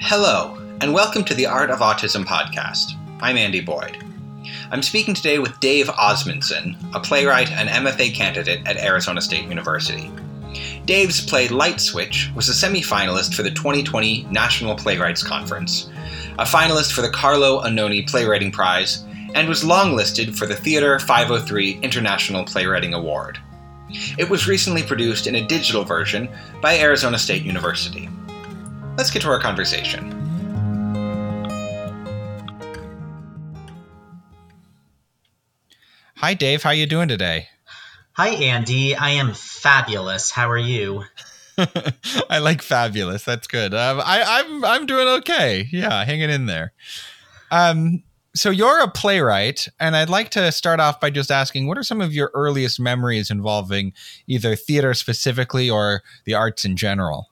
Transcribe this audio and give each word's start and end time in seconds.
Hello, 0.00 0.58
and 0.80 0.92
welcome 0.92 1.22
to 1.22 1.34
the 1.34 1.46
Art 1.46 1.70
of 1.70 1.78
Autism 1.78 2.24
podcast. 2.24 2.94
I'm 3.20 3.36
Andy 3.36 3.60
Boyd. 3.60 4.04
I'm 4.72 4.82
speaking 4.82 5.14
today 5.14 5.38
with 5.38 5.60
Dave 5.60 5.88
Osmundsen, 5.88 6.76
a 6.94 6.98
playwright 6.98 7.52
and 7.52 7.68
MFA 7.68 8.12
candidate 8.12 8.66
at 8.66 8.78
Arizona 8.78 9.20
State 9.20 9.48
University. 9.48 10.10
Dave's 10.88 11.20
play 11.20 11.48
Light 11.48 11.82
Switch 11.82 12.30
was 12.34 12.48
a 12.48 12.54
semi-finalist 12.54 13.34
for 13.34 13.42
the 13.42 13.50
2020 13.50 14.26
National 14.30 14.74
Playwrights 14.74 15.22
Conference, 15.22 15.90
a 16.38 16.44
finalist 16.44 16.94
for 16.94 17.02
the 17.02 17.10
Carlo 17.10 17.60
Annoni 17.60 18.08
Playwriting 18.08 18.50
Prize, 18.50 19.04
and 19.34 19.46
was 19.46 19.62
longlisted 19.62 20.34
for 20.34 20.46
the 20.46 20.56
Theatre 20.56 20.98
503 20.98 21.80
International 21.82 22.42
Playwriting 22.42 22.94
Award. 22.94 23.38
It 24.16 24.30
was 24.30 24.48
recently 24.48 24.82
produced 24.82 25.26
in 25.26 25.34
a 25.34 25.46
digital 25.46 25.84
version 25.84 26.26
by 26.62 26.78
Arizona 26.78 27.18
State 27.18 27.42
University. 27.42 28.08
Let's 28.96 29.10
get 29.10 29.20
to 29.20 29.28
our 29.28 29.40
conversation. 29.40 30.14
Hi 36.16 36.32
Dave, 36.32 36.62
how 36.62 36.70
are 36.70 36.74
you 36.74 36.86
doing 36.86 37.08
today? 37.08 37.48
Hi 38.18 38.30
Andy, 38.30 38.96
I 38.96 39.10
am 39.10 39.32
fabulous. 39.32 40.32
How 40.32 40.50
are 40.50 40.58
you? 40.58 41.04
I 42.28 42.38
like 42.40 42.62
fabulous. 42.62 43.22
That's 43.22 43.46
good. 43.46 43.72
Um, 43.72 44.00
I, 44.04 44.40
I'm 44.40 44.64
I'm 44.64 44.86
doing 44.86 45.06
okay. 45.06 45.68
Yeah, 45.70 46.04
hanging 46.04 46.28
in 46.28 46.46
there. 46.46 46.72
Um, 47.52 48.02
so 48.34 48.50
you're 48.50 48.80
a 48.80 48.88
playwright, 48.88 49.68
and 49.78 49.94
I'd 49.94 50.10
like 50.10 50.30
to 50.30 50.50
start 50.50 50.80
off 50.80 50.98
by 50.98 51.10
just 51.10 51.30
asking, 51.30 51.68
what 51.68 51.78
are 51.78 51.84
some 51.84 52.00
of 52.00 52.12
your 52.12 52.32
earliest 52.34 52.80
memories 52.80 53.30
involving 53.30 53.92
either 54.26 54.56
theater 54.56 54.94
specifically 54.94 55.70
or 55.70 56.02
the 56.24 56.34
arts 56.34 56.64
in 56.64 56.76
general? 56.76 57.28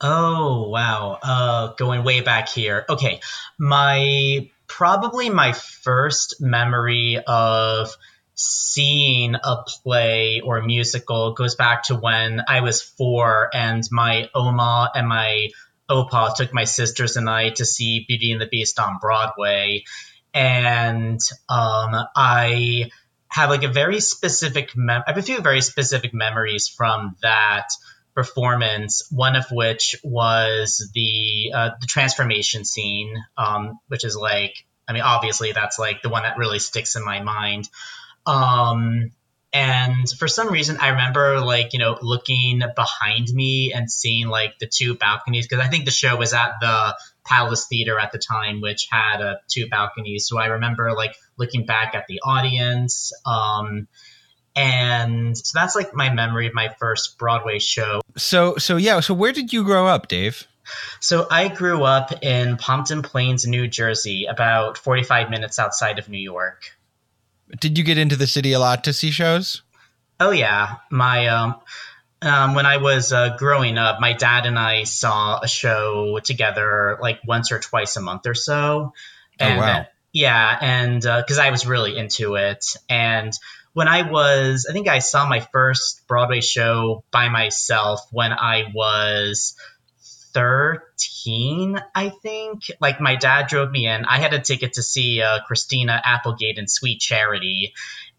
Oh 0.00 0.68
wow, 0.68 1.20
uh, 1.22 1.74
going 1.74 2.02
way 2.02 2.22
back 2.22 2.48
here. 2.48 2.86
Okay, 2.88 3.20
my 3.56 4.50
probably 4.66 5.30
my 5.30 5.52
first 5.52 6.40
memory 6.40 7.22
of 7.28 7.96
seeing 8.36 9.34
a 9.34 9.64
play 9.66 10.42
or 10.44 10.58
a 10.58 10.66
musical 10.66 11.32
goes 11.32 11.54
back 11.54 11.84
to 11.84 11.94
when 11.96 12.42
I 12.46 12.60
was 12.60 12.82
four 12.82 13.48
and 13.52 13.82
my 13.90 14.28
Oma 14.34 14.90
and 14.94 15.08
my 15.08 15.48
Opa 15.90 16.34
took 16.36 16.52
my 16.52 16.64
sisters 16.64 17.16
and 17.16 17.28
I 17.30 17.50
to 17.50 17.64
see 17.64 18.04
Beauty 18.06 18.32
and 18.32 18.40
the 18.40 18.46
Beast 18.46 18.78
on 18.78 18.98
Broadway. 19.00 19.84
And 20.34 21.18
um, 21.48 21.96
I 22.14 22.90
have 23.28 23.48
like 23.48 23.62
a 23.62 23.68
very 23.68 24.00
specific, 24.00 24.76
mem- 24.76 25.04
I 25.06 25.12
have 25.12 25.18
a 25.18 25.22
few 25.22 25.40
very 25.40 25.62
specific 25.62 26.12
memories 26.12 26.68
from 26.68 27.16
that 27.22 27.68
performance. 28.14 29.08
One 29.10 29.36
of 29.36 29.46
which 29.50 29.96
was 30.04 30.90
the 30.92 31.52
uh, 31.54 31.70
the 31.80 31.86
transformation 31.86 32.66
scene, 32.66 33.16
um, 33.38 33.78
which 33.88 34.04
is 34.04 34.14
like, 34.14 34.66
I 34.86 34.92
mean, 34.92 35.02
obviously 35.02 35.52
that's 35.52 35.78
like 35.78 36.02
the 36.02 36.10
one 36.10 36.24
that 36.24 36.36
really 36.36 36.58
sticks 36.58 36.96
in 36.96 37.04
my 37.04 37.22
mind. 37.22 37.68
Um, 38.26 39.12
and 39.52 40.08
for 40.10 40.28
some 40.28 40.52
reason, 40.52 40.76
I 40.80 40.88
remember 40.88 41.40
like, 41.40 41.72
you 41.72 41.78
know, 41.78 41.96
looking 42.02 42.62
behind 42.74 43.28
me 43.32 43.72
and 43.72 43.90
seeing 43.90 44.28
like 44.28 44.58
the 44.58 44.66
two 44.66 44.96
balconies 44.96 45.48
because 45.48 45.64
I 45.64 45.68
think 45.68 45.86
the 45.86 45.90
show 45.90 46.16
was 46.16 46.34
at 46.34 46.54
the 46.60 46.96
Palace 47.24 47.66
Theater 47.66 47.98
at 47.98 48.12
the 48.12 48.18
time, 48.18 48.60
which 48.60 48.86
had 48.90 49.22
uh, 49.22 49.36
two 49.48 49.68
balconies. 49.68 50.26
So 50.28 50.38
I 50.38 50.46
remember 50.46 50.92
like 50.92 51.16
looking 51.38 51.64
back 51.64 51.94
at 51.94 52.06
the 52.06 52.20
audience. 52.22 53.12
Um, 53.24 53.88
and 54.54 55.36
so 55.36 55.58
that's 55.58 55.74
like 55.74 55.94
my 55.94 56.12
memory 56.12 56.48
of 56.48 56.54
my 56.54 56.74
first 56.78 57.18
Broadway 57.18 57.58
show. 57.58 58.00
So, 58.16 58.56
so 58.56 58.76
yeah. 58.76 59.00
So 59.00 59.14
where 59.14 59.32
did 59.32 59.52
you 59.52 59.64
grow 59.64 59.86
up, 59.86 60.08
Dave? 60.08 60.46
So 61.00 61.26
I 61.30 61.48
grew 61.48 61.84
up 61.84 62.22
in 62.22 62.56
Pompton 62.56 63.02
Plains, 63.02 63.46
New 63.46 63.68
Jersey, 63.68 64.26
about 64.26 64.76
45 64.78 65.30
minutes 65.30 65.58
outside 65.58 65.98
of 65.98 66.08
New 66.08 66.18
York. 66.18 66.75
Did 67.60 67.78
you 67.78 67.84
get 67.84 67.98
into 67.98 68.16
the 68.16 68.26
city 68.26 68.52
a 68.52 68.58
lot 68.58 68.84
to 68.84 68.92
see 68.92 69.10
shows? 69.10 69.62
Oh 70.18 70.30
yeah, 70.30 70.76
my 70.90 71.28
um, 71.28 71.56
um, 72.22 72.54
when 72.54 72.66
I 72.66 72.78
was 72.78 73.12
uh, 73.12 73.36
growing 73.36 73.78
up, 73.78 74.00
my 74.00 74.14
dad 74.14 74.46
and 74.46 74.58
I 74.58 74.84
saw 74.84 75.40
a 75.40 75.48
show 75.48 76.18
together 76.22 76.98
like 77.00 77.20
once 77.26 77.52
or 77.52 77.58
twice 77.58 77.96
a 77.96 78.00
month 78.00 78.26
or 78.26 78.34
so. 78.34 78.92
Oh, 79.38 79.44
and, 79.44 79.58
oh 79.58 79.62
wow! 79.62 79.86
Yeah, 80.12 80.58
and 80.60 81.02
because 81.02 81.38
uh, 81.38 81.42
I 81.42 81.50
was 81.50 81.66
really 81.66 81.96
into 81.96 82.36
it, 82.36 82.64
and 82.88 83.32
when 83.74 83.88
I 83.88 84.10
was, 84.10 84.66
I 84.68 84.72
think 84.72 84.88
I 84.88 85.00
saw 85.00 85.28
my 85.28 85.40
first 85.40 86.06
Broadway 86.08 86.40
show 86.40 87.04
by 87.10 87.28
myself 87.28 88.00
when 88.10 88.32
I 88.32 88.72
was 88.74 89.54
13, 90.36 91.80
I 91.94 92.10
think. 92.10 92.64
Like 92.78 93.00
my 93.00 93.16
dad 93.16 93.46
drove 93.46 93.70
me 93.70 93.86
in. 93.86 94.04
I 94.04 94.18
had 94.18 94.34
a 94.34 94.38
ticket 94.38 94.74
to 94.74 94.82
see 94.82 95.22
uh, 95.22 95.38
Christina 95.46 95.98
Applegate 96.04 96.58
in 96.58 96.68
Sweet 96.68 97.00
Charity. 97.00 97.72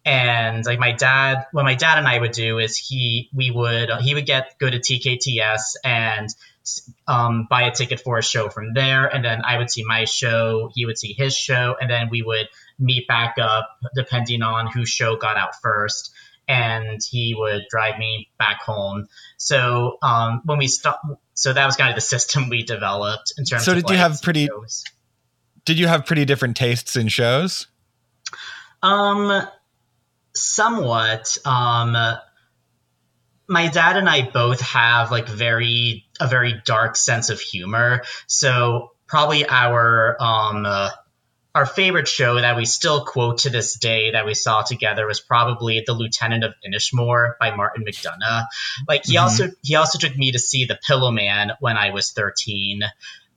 And 0.04 0.66
like 0.66 0.80
my 0.80 0.94
dad, 0.94 1.46
what 1.52 1.64
my 1.64 1.76
dad 1.76 2.00
and 2.00 2.08
I 2.08 2.18
would 2.18 2.32
do 2.32 2.58
is 2.58 2.76
he, 2.76 3.30
we 3.36 3.52
would, 3.52 3.92
he 4.02 4.16
would 4.16 4.26
get, 4.26 4.58
go 4.58 4.68
to 4.68 4.80
TKTS 4.80 5.76
and 5.84 6.28
um, 7.08 7.46
buy 7.48 7.64
a 7.68 7.72
ticket 7.72 8.00
for 8.00 8.18
a 8.18 8.24
show 8.24 8.50
from 8.50 8.74
there. 8.74 9.06
And 9.06 9.24
then 9.24 9.44
I 9.46 9.60
would 9.60 9.70
see 9.70 9.84
my 9.84 10.06
show, 10.06 10.72
he 10.74 10.88
would 10.88 10.98
see 10.98 11.14
his 11.14 11.38
show, 11.38 11.76
and 11.80 11.88
then 11.88 12.10
we 12.10 12.24
would 12.24 12.50
meet 12.80 13.08
back 13.08 13.36
up 13.40 13.70
depending 13.94 14.42
on 14.42 14.66
whose 14.66 14.90
show 14.90 15.18
got 15.18 15.38
out 15.38 15.62
first 15.62 16.12
and 16.48 17.02
he 17.10 17.36
would 17.38 17.66
drive 17.70 17.98
me 18.00 18.30
back 18.40 18.62
home. 18.62 19.08
So 19.38 19.98
um, 20.02 20.42
when 20.46 20.58
we 20.58 20.68
stopped, 20.68 21.06
so 21.34 21.54
that 21.54 21.66
was 21.66 21.76
kind 21.76 21.90
of 21.90 21.96
the 21.96 22.02
system 22.02 22.50
we 22.50 22.64
developed 22.64 23.34
in 23.38 23.46
terms. 23.46 23.66
So 23.66 23.74
did 23.74 23.86
of, 23.86 23.92
you 23.92 23.98
have 23.98 24.22
pretty? 24.22 24.48
Shows. 24.48 24.84
Did 25.66 25.80
you 25.80 25.88
have 25.88 26.06
pretty 26.06 26.26
different 26.26 26.56
tastes 26.56 26.96
in 26.96 27.10
shows? 27.10 27.68
Um, 28.82 29.46
somewhat. 30.34 31.38
Um, 31.46 31.96
my 33.50 33.68
dad 33.70 33.98
and 33.98 34.10
I 34.10 34.30
both 34.30 34.62
have 34.62 35.12
like 35.12 35.28
very 35.28 36.06
a 36.20 36.28
very 36.28 36.62
dark 36.66 36.96
sense 36.96 37.30
of 37.30 37.40
humor, 37.40 38.04
so 38.28 38.92
probably 39.08 39.48
our 39.48 40.16
um. 40.22 40.66
Uh, 40.66 40.90
our 41.58 41.66
favorite 41.66 42.08
show 42.08 42.36
that 42.40 42.56
we 42.56 42.66
still 42.66 43.04
quote 43.04 43.40
to 43.40 43.50
this 43.50 43.80
day 43.80 44.12
that 44.12 44.28
we 44.28 44.36
saw 44.36 44.62
together 44.62 45.08
was 45.08 45.20
probably 45.20 45.84
The 45.86 45.94
Lieutenant 45.94 46.44
of 46.44 46.54
Inishmore 46.64 47.34
by 47.40 47.56
Martin 47.56 47.84
McDonagh. 47.84 48.46
Like 48.88 49.06
he 49.06 49.16
mm-hmm. 49.16 49.24
also 49.24 49.48
he 49.64 49.76
also 49.76 49.98
took 49.98 50.16
me 50.16 50.34
to 50.34 50.40
see 50.40 50.66
The 50.66 50.78
Pillowman 50.88 51.56
when 51.60 51.76
I 51.76 51.90
was 51.90 52.12
13. 52.12 52.82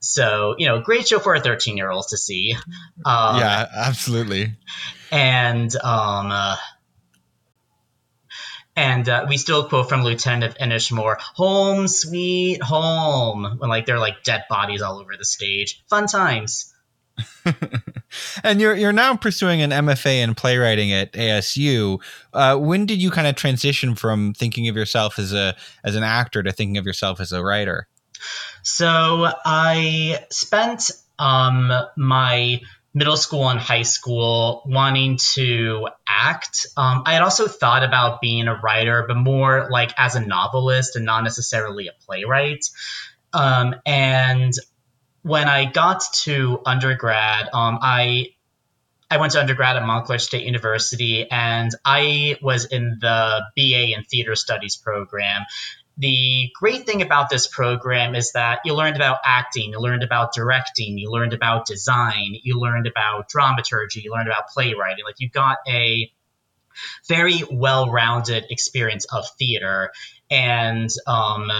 So, 0.01 0.53
you 0.59 0.67
know, 0.67 0.81
great 0.81 1.07
show 1.07 1.17
for 1.17 1.33
a 1.33 1.39
13 1.39 1.77
year 1.77 1.89
old 1.89 2.05
to 2.09 2.17
see. 2.17 2.55
Um, 3.03 3.39
yeah, 3.39 3.65
absolutely. 3.75 4.53
And 5.11 5.75
um 5.77 6.31
uh, 6.31 6.57
and 8.75 9.09
uh, 9.09 9.25
we 9.27 9.37
still 9.37 9.67
quote 9.67 9.89
from 9.89 10.03
Lieutenant 10.03 10.43
of 10.43 10.57
Inishmore, 10.59 11.17
"Home, 11.35 11.87
sweet 11.87 12.61
home," 12.61 13.57
when 13.57 13.69
like 13.69 13.87
they're 13.87 13.99
like 13.99 14.23
dead 14.23 14.43
bodies 14.47 14.83
all 14.83 14.99
over 14.99 15.17
the 15.17 15.25
stage. 15.25 15.83
Fun 15.89 16.05
times. 16.05 16.71
and 18.43 18.59
you're 18.61 18.75
you're 18.75 18.93
now 18.93 19.15
pursuing 19.15 19.61
an 19.61 19.71
MFA 19.71 20.23
in 20.23 20.35
playwriting 20.35 20.91
at 20.91 21.13
ASU. 21.13 22.01
Uh, 22.33 22.57
when 22.57 22.85
did 22.85 23.01
you 23.01 23.11
kind 23.11 23.27
of 23.27 23.35
transition 23.35 23.95
from 23.95 24.33
thinking 24.33 24.67
of 24.67 24.75
yourself 24.75 25.19
as 25.19 25.33
a 25.33 25.55
as 25.83 25.95
an 25.95 26.03
actor 26.03 26.43
to 26.43 26.51
thinking 26.51 26.77
of 26.77 26.85
yourself 26.85 27.19
as 27.19 27.31
a 27.31 27.43
writer? 27.43 27.87
So 28.63 29.27
I 29.45 30.25
spent 30.29 30.91
um, 31.17 31.71
my 31.95 32.61
middle 32.93 33.15
school 33.15 33.49
and 33.49 33.59
high 33.59 33.83
school 33.83 34.63
wanting 34.65 35.17
to 35.17 35.87
act. 36.07 36.65
Um, 36.75 37.03
I 37.05 37.13
had 37.13 37.21
also 37.21 37.47
thought 37.47 37.83
about 37.83 38.21
being 38.21 38.47
a 38.47 38.55
writer, 38.55 39.05
but 39.07 39.15
more 39.15 39.67
like 39.71 39.91
as 39.97 40.15
a 40.15 40.25
novelist 40.25 40.95
and 40.95 41.05
not 41.05 41.23
necessarily 41.23 41.87
a 41.87 41.93
playwright. 42.05 42.65
Um, 43.33 43.75
and 43.85 44.53
when 45.23 45.47
I 45.47 45.65
got 45.65 46.03
to 46.23 46.61
undergrad, 46.65 47.49
um, 47.53 47.79
I 47.81 48.33
I 49.09 49.17
went 49.17 49.33
to 49.33 49.41
undergrad 49.41 49.75
at 49.75 49.85
Montclair 49.85 50.19
State 50.19 50.45
University, 50.45 51.29
and 51.29 51.69
I 51.83 52.37
was 52.41 52.65
in 52.65 52.97
the 53.01 53.41
BA 53.57 53.93
in 53.93 54.03
Theater 54.05 54.35
Studies 54.35 54.77
program. 54.77 55.41
The 55.97 56.49
great 56.55 56.85
thing 56.85 57.01
about 57.01 57.29
this 57.29 57.45
program 57.45 58.15
is 58.15 58.31
that 58.31 58.59
you 58.63 58.73
learned 58.73 58.95
about 58.95 59.19
acting, 59.25 59.71
you 59.71 59.79
learned 59.79 60.03
about 60.03 60.33
directing, 60.33 60.97
you 60.97 61.11
learned 61.11 61.33
about 61.33 61.65
design, 61.65 62.37
you 62.41 62.57
learned 62.57 62.87
about 62.87 63.27
dramaturgy, 63.27 63.99
you 63.99 64.11
learned 64.11 64.29
about 64.29 64.47
playwriting. 64.47 65.03
Like 65.03 65.19
you 65.19 65.29
got 65.29 65.57
a 65.67 66.09
very 67.09 67.43
well-rounded 67.51 68.45
experience 68.49 69.05
of 69.11 69.25
theater, 69.37 69.91
and 70.29 70.89
um, 71.05 71.51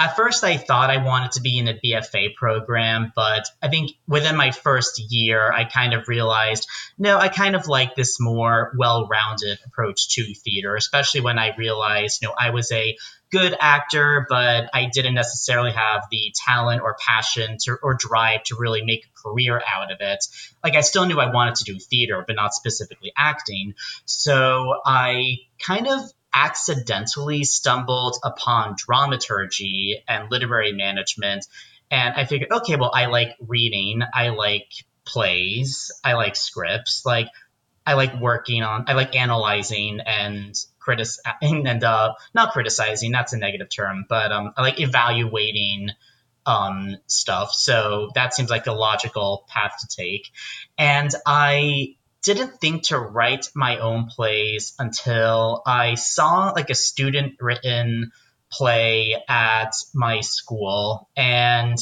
at 0.00 0.16
first 0.16 0.44
I 0.44 0.56
thought 0.56 0.88
I 0.88 1.04
wanted 1.04 1.32
to 1.32 1.42
be 1.42 1.58
in 1.58 1.68
a 1.68 1.74
BFA 1.74 2.34
program, 2.34 3.12
but 3.14 3.44
I 3.60 3.68
think 3.68 3.90
within 4.08 4.34
my 4.34 4.50
first 4.50 4.98
year, 5.12 5.52
I 5.52 5.64
kind 5.64 5.92
of 5.92 6.08
realized, 6.08 6.66
no, 6.96 7.18
I 7.18 7.28
kind 7.28 7.54
of 7.54 7.68
like 7.68 7.94
this 7.94 8.18
more 8.18 8.72
well-rounded 8.78 9.58
approach 9.66 10.08
to 10.14 10.32
theater, 10.32 10.74
especially 10.74 11.20
when 11.20 11.38
I 11.38 11.54
realized, 11.54 12.22
you 12.22 12.28
know, 12.28 12.34
I 12.38 12.48
was 12.48 12.72
a 12.72 12.96
good 13.30 13.54
actor, 13.60 14.26
but 14.26 14.70
I 14.72 14.88
didn't 14.90 15.14
necessarily 15.14 15.72
have 15.72 16.04
the 16.10 16.32
talent 16.46 16.80
or 16.80 16.96
passion 17.06 17.58
to, 17.64 17.76
or 17.82 17.92
drive 17.92 18.44
to 18.44 18.56
really 18.58 18.82
make 18.82 19.04
a 19.04 19.28
career 19.28 19.62
out 19.66 19.92
of 19.92 19.98
it. 20.00 20.24
Like 20.64 20.76
I 20.76 20.80
still 20.80 21.04
knew 21.04 21.20
I 21.20 21.30
wanted 21.30 21.56
to 21.56 21.64
do 21.64 21.78
theater, 21.78 22.24
but 22.26 22.36
not 22.36 22.54
specifically 22.54 23.12
acting. 23.14 23.74
So 24.06 24.80
I 24.86 25.40
kind 25.58 25.88
of 25.88 26.00
accidentally 26.34 27.44
stumbled 27.44 28.16
upon 28.24 28.76
dramaturgy 28.76 30.02
and 30.06 30.30
literary 30.30 30.72
management. 30.72 31.46
And 31.90 32.14
I 32.14 32.24
figured, 32.24 32.52
okay, 32.52 32.76
well, 32.76 32.92
I 32.94 33.06
like 33.06 33.36
reading, 33.46 34.02
I 34.14 34.28
like 34.28 34.68
plays, 35.04 35.90
I 36.04 36.12
like 36.14 36.36
scripts, 36.36 37.04
like 37.04 37.28
I 37.84 37.94
like 37.94 38.20
working 38.20 38.62
on, 38.62 38.84
I 38.86 38.92
like 38.92 39.16
analyzing 39.16 40.00
and 40.00 40.54
criticizing, 40.78 41.66
and 41.66 41.82
uh, 41.82 42.14
not 42.34 42.52
criticizing, 42.52 43.10
that's 43.10 43.32
a 43.32 43.38
negative 43.38 43.68
term, 43.68 44.06
but 44.08 44.30
um, 44.30 44.52
I 44.56 44.62
like 44.62 44.80
evaluating 44.80 45.90
um, 46.46 46.96
stuff. 47.06 47.52
So 47.52 48.10
that 48.14 48.34
seems 48.34 48.50
like 48.50 48.66
a 48.66 48.72
logical 48.72 49.44
path 49.48 49.72
to 49.80 49.96
take. 49.96 50.30
And 50.78 51.10
I 51.26 51.96
didn't 52.22 52.60
think 52.60 52.84
to 52.84 52.98
write 52.98 53.48
my 53.54 53.78
own 53.78 54.06
plays 54.06 54.74
until 54.78 55.62
I 55.66 55.94
saw 55.94 56.50
like 56.50 56.70
a 56.70 56.74
student 56.74 57.36
written 57.40 58.12
play 58.52 59.22
at 59.28 59.72
my 59.94 60.20
school 60.20 61.08
and 61.16 61.78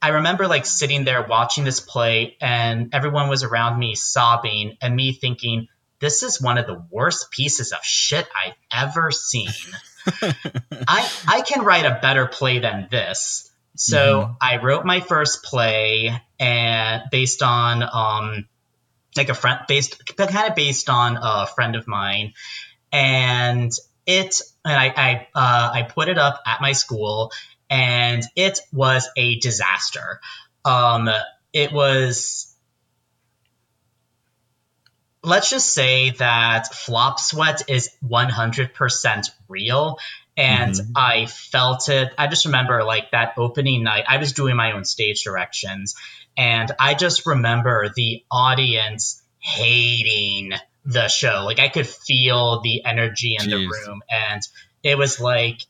I 0.00 0.10
remember 0.10 0.46
like 0.46 0.66
sitting 0.66 1.04
there 1.04 1.26
watching 1.26 1.64
this 1.64 1.80
play 1.80 2.36
and 2.40 2.94
everyone 2.94 3.28
was 3.28 3.42
around 3.42 3.78
me 3.78 3.94
sobbing 3.94 4.76
and 4.80 4.94
me 4.94 5.12
thinking 5.12 5.68
this 5.98 6.22
is 6.22 6.40
one 6.40 6.58
of 6.58 6.66
the 6.66 6.84
worst 6.90 7.30
pieces 7.30 7.72
of 7.72 7.82
shit 7.82 8.28
I've 8.44 8.54
ever 8.70 9.10
seen. 9.10 9.48
I 10.86 11.10
I 11.26 11.40
can 11.40 11.64
write 11.64 11.86
a 11.86 11.98
better 12.00 12.26
play 12.26 12.58
than 12.58 12.88
this. 12.90 13.50
So 13.76 13.96
mm-hmm. 13.98 14.32
I 14.40 14.62
wrote 14.62 14.84
my 14.84 15.00
first 15.00 15.42
play 15.42 16.20
and 16.38 17.02
based 17.10 17.42
on 17.42 17.82
um 17.82 18.48
like 19.16 19.28
a 19.28 19.34
friend 19.34 19.60
based 19.68 20.16
kind 20.16 20.50
of 20.50 20.56
based 20.56 20.88
on 20.88 21.18
a 21.20 21.46
friend 21.46 21.76
of 21.76 21.86
mine. 21.86 22.32
And 22.92 23.72
it 24.06 24.40
and 24.64 24.76
i 24.76 24.92
I, 24.96 25.28
uh, 25.34 25.70
I 25.74 25.82
put 25.82 26.08
it 26.08 26.18
up 26.18 26.40
at 26.46 26.60
my 26.60 26.72
school 26.72 27.32
and 27.68 28.22
it 28.36 28.60
was 28.72 29.08
a 29.16 29.38
disaster. 29.38 30.20
Um 30.64 31.08
it 31.52 31.72
was 31.72 32.54
let's 35.22 35.50
just 35.50 35.72
say 35.72 36.10
that 36.10 36.72
flop 36.72 37.18
sweat 37.18 37.62
is 37.68 37.90
100% 38.04 39.30
real 39.48 39.98
and 40.36 40.74
mm-hmm. 40.74 40.92
i 40.94 41.26
felt 41.26 41.88
it 41.88 42.12
i 42.18 42.26
just 42.26 42.44
remember 42.44 42.84
like 42.84 43.10
that 43.12 43.34
opening 43.38 43.82
night 43.82 44.04
i 44.08 44.18
was 44.18 44.32
doing 44.32 44.56
my 44.56 44.72
own 44.72 44.84
stage 44.84 45.22
directions 45.24 45.94
and 46.36 46.70
I 46.78 46.94
just 46.94 47.26
remember 47.26 47.90
the 47.94 48.24
audience 48.30 49.22
hating 49.38 50.52
the 50.84 51.08
show. 51.08 51.44
Like 51.44 51.58
I 51.58 51.68
could 51.68 51.86
feel 51.86 52.60
the 52.60 52.84
energy 52.84 53.36
in 53.38 53.46
Jeez. 53.46 53.50
the 53.50 53.66
room, 53.66 54.02
and 54.10 54.42
it 54.82 54.98
was 54.98 55.18
like, 55.18 55.60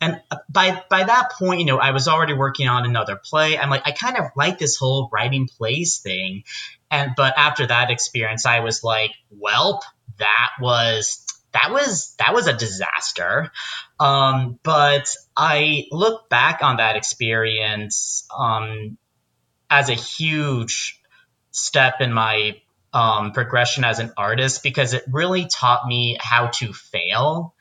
and 0.00 0.20
by 0.48 0.82
by 0.90 1.04
that 1.04 1.32
point, 1.38 1.60
you 1.60 1.66
know, 1.66 1.78
I 1.78 1.92
was 1.92 2.08
already 2.08 2.34
working 2.34 2.68
on 2.68 2.84
another 2.84 3.16
play. 3.16 3.56
I'm 3.58 3.70
like, 3.70 3.86
I 3.86 3.92
kind 3.92 4.16
of 4.16 4.24
like 4.36 4.58
this 4.58 4.76
whole 4.76 5.08
writing 5.12 5.48
plays 5.48 5.98
thing, 5.98 6.42
and 6.90 7.12
but 7.16 7.34
after 7.38 7.66
that 7.66 7.90
experience, 7.90 8.44
I 8.44 8.60
was 8.60 8.82
like, 8.82 9.12
welp, 9.32 9.80
that 10.18 10.50
was 10.60 11.24
that 11.52 11.70
was 11.72 12.14
that 12.18 12.34
was 12.34 12.46
a 12.46 12.52
disaster. 12.52 13.50
Um, 13.98 14.58
but 14.62 15.14
I 15.36 15.86
look 15.90 16.28
back 16.28 16.62
on 16.62 16.76
that 16.76 16.96
experience 16.96 18.26
um, 18.36 18.98
as 19.70 19.88
a 19.88 19.94
huge 19.94 21.00
step 21.50 22.00
in 22.00 22.12
my 22.12 22.60
um, 22.92 23.32
progression 23.32 23.84
as 23.84 23.98
an 23.98 24.12
artist 24.16 24.62
because 24.62 24.94
it 24.94 25.04
really 25.10 25.46
taught 25.46 25.86
me 25.86 26.16
how 26.20 26.48
to 26.48 26.72
fail. 26.72 27.54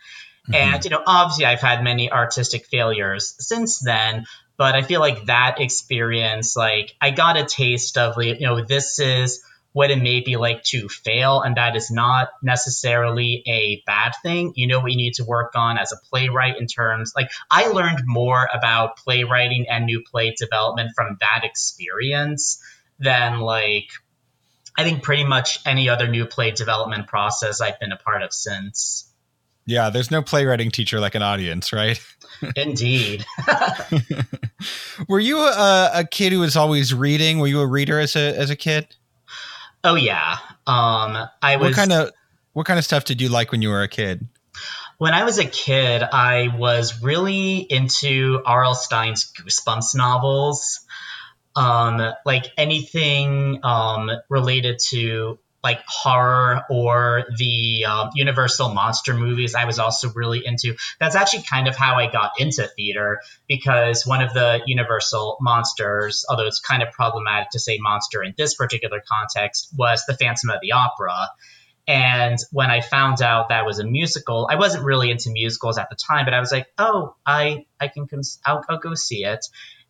Mm-hmm. 0.50 0.56
And, 0.56 0.84
you 0.86 0.92
know, 0.92 1.04
obviously 1.06 1.46
I've 1.46 1.60
had 1.62 1.84
many 1.84 2.12
artistic 2.12 2.68
failures 2.68 3.36
since 3.40 3.80
then, 3.80 4.26
but 4.58 4.76
I 4.76 4.82
feel 4.82 5.00
like 5.00 5.26
that 5.26 5.60
experience, 5.60 6.56
like, 6.56 6.96
I 7.02 7.12
got 7.12 7.38
a 7.38 7.46
taste 7.46 7.98
of, 7.98 8.22
you 8.22 8.40
know, 8.40 8.64
this 8.64 9.00
is 9.00 9.44
what 9.78 9.92
it 9.92 10.02
may 10.02 10.22
be 10.22 10.38
like 10.38 10.64
to 10.64 10.90
fail, 10.90 11.44
and 11.44 11.56
that 11.56 11.76
is 11.76 11.92
not 11.92 12.30
necessarily 12.42 13.44
a 13.46 13.84
bad 13.86 14.14
thing. 14.24 14.54
You 14.56 14.66
know 14.66 14.80
what 14.80 14.90
you 14.90 14.98
need 14.98 15.14
to 15.18 15.24
work 15.24 15.52
on 15.54 15.78
as 15.78 15.92
a 15.92 15.98
playwright 16.10 16.58
in 16.58 16.66
terms 16.66 17.14
like 17.16 17.30
I 17.52 17.68
learned 17.68 18.00
more 18.04 18.50
about 18.52 18.98
playwriting 18.98 19.68
and 19.70 19.86
new 19.86 20.02
play 20.02 20.34
development 20.36 20.94
from 20.96 21.18
that 21.20 21.44
experience 21.44 22.60
than 22.98 23.40
like 23.40 23.92
I 24.76 24.84
think 24.84 25.04
pretty 25.04 25.26
much 25.26 25.60
any 25.64 25.90
other 25.90 26.08
new 26.08 26.26
play 26.26 26.50
development 26.50 27.06
process 27.06 27.62
I've 27.62 27.80
been 27.80 27.92
a 27.92 27.98
part 27.98 28.24
of 28.24 28.34
since. 28.34 29.14
Yeah, 29.68 29.92
there's 29.92 30.10
no 30.10 30.24
playwriting 30.24 30.72
teacher 30.72 31.00
like 31.00 31.14
an 31.14 31.22
audience, 31.22 31.72
right? 31.72 32.04
Indeed. 32.56 33.28
Were 35.08 35.20
you 35.20 35.38
a, 35.38 35.92
a, 35.94 36.04
kid 36.04 36.32
who 36.34 36.40
was 36.40 36.58
always 36.58 36.96
reading? 36.96 37.38
Were 37.38 37.48
you 37.48 37.60
a 37.60 37.68
reader 37.68 38.00
as 38.00 38.16
a 38.16 38.36
as 38.36 38.50
a 38.50 38.56
kid? 38.56 38.96
Oh 39.88 39.96
yeah. 39.96 40.38
Um, 40.68 41.30
I 41.42 41.56
was. 41.56 41.70
What 41.70 41.74
kind 41.76 41.94
of 41.94 42.12
what 42.52 42.66
kind 42.66 42.78
of 42.78 42.84
stuff 42.84 43.06
did 43.06 43.22
you 43.22 43.30
like 43.30 43.54
when 43.54 43.62
you 43.62 43.70
were 43.70 43.84
a 43.84 43.88
kid? 43.88 44.28
When 44.98 45.14
I 45.14 45.24
was 45.24 45.40
a 45.40 45.46
kid, 45.46 46.04
I 46.04 46.50
was 46.50 47.02
really 47.02 47.60
into 47.60 48.42
R.L. 48.46 48.76
Stine's 48.76 49.32
Goosebumps 49.32 49.96
novels. 49.96 50.82
Um, 51.56 52.14
like 52.26 52.48
anything 52.58 53.62
um, 53.64 54.12
related 54.28 54.80
to 54.90 55.40
like 55.64 55.82
horror 55.88 56.62
or 56.70 57.26
the 57.38 57.86
um, 57.86 58.10
Universal 58.16 58.74
monster 58.74 59.14
movies, 59.14 59.56
I 59.56 59.66
was 59.66 59.80
also 59.80 60.12
really 60.14 60.46
into. 60.46 60.76
That's 61.00 61.16
actually 61.16 61.44
kind 61.44 61.68
of 61.68 61.76
how 61.76 61.96
I 61.96 62.12
got 62.12 62.40
into 62.40 62.68
theater 62.68 63.22
because 63.48 64.06
one 64.06 64.22
of 64.22 64.34
the 64.34 64.62
Universal 64.66 65.38
monsters, 65.42 66.26
although 66.30 66.46
it's 66.46 66.60
kind 66.60 66.84
of 66.84 66.92
problematic 66.92 67.50
to 67.52 67.60
say 67.60 67.78
monster 67.80 68.24
in 68.24 68.34
this 68.38 68.56
particular 68.56 69.02
context, 69.12 69.70
was 69.78 70.04
the 70.08 70.16
Phantom 70.16 70.52
of 70.52 70.60
the 70.62 70.74
Opera. 70.74 71.30
And 71.88 72.38
when 72.52 72.70
I 72.70 72.82
found 72.82 73.22
out 73.22 73.50
that 73.50 73.66
was 73.66 73.80
a 73.80 73.86
musical, 73.86 74.48
I 74.52 74.56
wasn't 74.56 74.84
really 74.84 75.10
into 75.10 75.30
musicals 75.32 75.78
at 75.78 75.90
the 75.90 75.96
time, 75.96 76.26
but 76.26 76.34
I 76.34 76.40
was 76.40 76.52
like, 76.52 76.68
oh, 76.78 77.16
I 77.26 77.66
I 77.80 77.88
can 77.88 78.08
cons- 78.08 78.40
I'll, 78.46 78.62
I'll 78.70 78.80
go 78.80 78.94
see 78.94 79.24
it. 79.24 79.46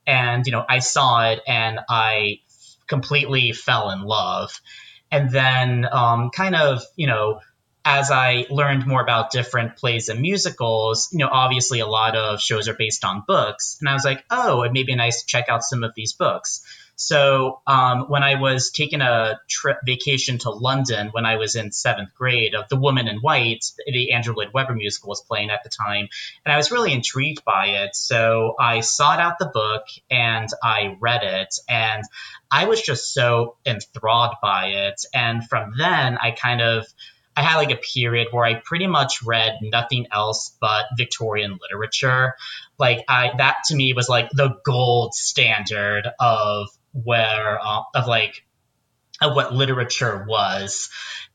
And 0.06 0.46
you 0.46 0.52
know, 0.52 0.64
I 0.68 0.80
saw 0.80 1.30
it 1.32 1.42
and 1.48 1.80
I 1.90 2.40
completely 2.88 3.52
fell 3.52 3.90
in 3.90 4.02
love. 4.02 4.62
And 5.12 5.30
then, 5.30 5.88
um, 5.92 6.30
kind 6.32 6.56
of, 6.56 6.84
you 6.96 7.08
know, 7.08 7.42
as 7.86 8.12
I 8.12 8.46
learned 8.50 8.86
more 8.86 9.02
about 9.02 9.32
different 9.32 9.78
plays 9.78 10.10
and 10.10 10.20
musicals, 10.20 11.08
you 11.14 11.20
know, 11.20 11.30
obviously 11.32 11.80
a 11.80 11.88
lot 11.88 12.18
of 12.18 12.42
shows 12.42 12.68
are 12.68 12.74
based 12.74 13.06
on 13.06 13.24
books. 13.26 13.78
And 13.80 13.88
I 13.88 13.94
was 13.94 14.04
like, 14.04 14.26
oh, 14.30 14.64
it 14.64 14.74
may 14.74 14.84
be 14.84 14.94
nice 14.96 15.22
to 15.22 15.28
check 15.28 15.46
out 15.48 15.64
some 15.64 15.86
of 15.86 15.94
these 15.96 16.12
books. 16.12 16.62
So 17.00 17.62
um, 17.68 18.06
when 18.10 18.24
I 18.24 18.42
was 18.42 18.72
taking 18.72 19.02
a 19.02 19.40
trip 19.48 19.78
vacation 19.86 20.40
to 20.40 20.50
London 20.50 21.10
when 21.12 21.28
I 21.28 21.36
was 21.36 21.56
in 21.56 21.72
seventh 21.72 22.14
grade, 22.16 22.56
of 22.56 22.68
The 22.70 22.76
Woman 22.76 23.08
in 23.08 23.18
White, 23.18 23.66
the 23.86 24.14
Andrew 24.14 24.34
Lloyd 24.36 24.50
Webber 24.52 24.74
musical 24.74 25.10
was 25.10 25.22
playing 25.22 25.52
at 25.52 25.64
the 25.64 25.70
time, 25.70 26.10
and 26.44 26.52
I 26.52 26.58
was 26.58 26.72
really 26.72 26.92
intrigued 26.92 27.46
by 27.46 27.68
it. 27.68 27.96
So 27.96 28.56
I 28.60 28.80
sought 28.80 29.20
out 29.20 29.38
the 29.38 29.52
book 29.54 29.84
and 30.10 30.50
I 30.64 30.98
read 31.00 31.22
it, 31.24 31.54
and 31.70 32.04
I 32.50 32.66
was 32.66 32.82
just 32.82 33.14
so 33.14 33.58
enthralled 33.64 34.34
by 34.42 34.70
it. 34.70 35.06
And 35.14 35.48
from 35.48 35.74
then, 35.78 36.18
I 36.18 36.32
kind 36.32 36.62
of 36.62 36.88
I 37.36 37.44
had 37.44 37.58
like 37.58 37.70
a 37.70 37.78
period 37.78 38.30
where 38.32 38.44
I 38.44 38.56
pretty 38.56 38.88
much 38.88 39.22
read 39.22 39.60
nothing 39.62 40.08
else 40.12 40.58
but 40.60 40.88
Victorian 40.98 41.60
literature. 41.62 42.34
Like 42.80 43.06
I 43.08 43.32
that 43.38 43.58
to 43.68 43.76
me 43.76 43.94
was 43.94 44.10
like 44.10 44.32
the 44.32 44.58
gold 44.66 45.14
standard 45.14 46.08
of 46.20 46.70
where 47.04 47.60
uh, 47.62 47.82
of 47.96 48.08
like 48.08 48.46
of 49.22 49.36
what 49.36 49.54
literature 49.54 50.26
was. 50.28 50.90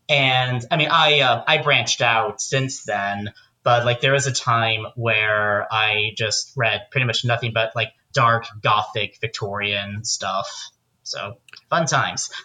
And 0.08 0.64
I 0.70 0.76
mean, 0.76 0.88
I 0.90 1.20
uh, 1.20 1.44
I 1.46 1.58
branched 1.58 2.02
out 2.02 2.40
since 2.40 2.84
then, 2.84 3.32
but 3.62 3.84
like 3.84 4.00
there 4.00 4.12
was 4.12 4.26
a 4.26 4.32
time 4.32 4.86
where 4.94 5.66
I 5.72 6.12
just 6.16 6.52
read 6.56 6.88
pretty 6.90 7.06
much 7.06 7.24
nothing 7.24 7.52
but 7.54 7.74
like 7.74 7.92
dark 8.12 8.46
gothic 8.60 9.18
Victorian 9.20 10.04
stuff. 10.04 10.70
So 11.02 11.38
fun 11.70 11.86
times. 11.86 12.30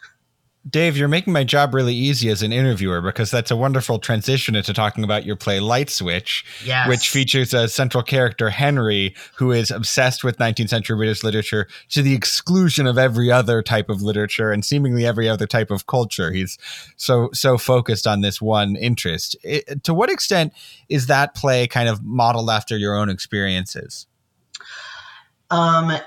Dave, 0.68 0.98
you're 0.98 1.08
making 1.08 1.34
my 1.34 1.44
job 1.44 1.74
really 1.74 1.94
easy 1.94 2.30
as 2.30 2.42
an 2.42 2.52
interviewer 2.52 3.02
because 3.02 3.30
that's 3.30 3.52
a 3.52 3.56
wonderful 3.56 4.00
transition 4.00 4.56
into 4.56 4.74
talking 4.74 5.04
about 5.04 5.26
your 5.26 5.36
play 5.36 5.60
Light 5.60 5.90
Switch, 5.90 6.44
yes. 6.66 6.88
which 6.88 7.10
features 7.10 7.54
a 7.54 7.68
central 7.68 8.04
character, 8.04 8.50
Henry, 8.50 9.16
who 9.36 9.52
is 9.52 9.72
obsessed 9.72 10.24
with 10.24 10.38
19th 10.38 10.70
century 10.70 10.96
British 10.98 11.24
literature 11.24 11.68
to 11.90 12.02
the 12.02 12.14
exclusion 12.14 12.88
of 12.88 12.98
every 12.98 13.32
other 13.32 13.62
type 13.62 13.90
of 13.90 14.02
literature 14.02 14.52
and 14.52 14.66
seemingly 14.66 15.06
every 15.06 15.30
other 15.30 15.46
type 15.46 15.72
of 15.72 15.86
culture. 15.88 16.32
He's 16.32 16.58
so 16.98 17.30
so 17.34 17.58
focused 17.58 18.08
on 18.08 18.22
this 18.22 18.42
one 18.42 18.76
interest. 18.76 19.38
It, 19.44 19.84
to 19.84 19.94
what 19.94 20.10
extent 20.10 20.54
is 20.90 21.08
that 21.08 21.36
play 21.36 21.68
kind 21.68 21.88
of 21.88 22.04
modeled 22.04 22.50
after 22.50 22.78
your 22.78 22.96
own 22.96 23.10
experiences? 23.10 24.08
Um, 25.50 25.98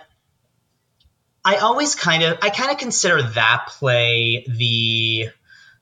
I 1.45 1.57
always 1.57 1.95
kind 1.95 2.23
of 2.23 2.39
I 2.43 2.51
kind 2.51 2.71
of 2.71 2.79
consider 2.79 3.23
that 3.23 3.67
play 3.69 4.45
the 4.47 5.31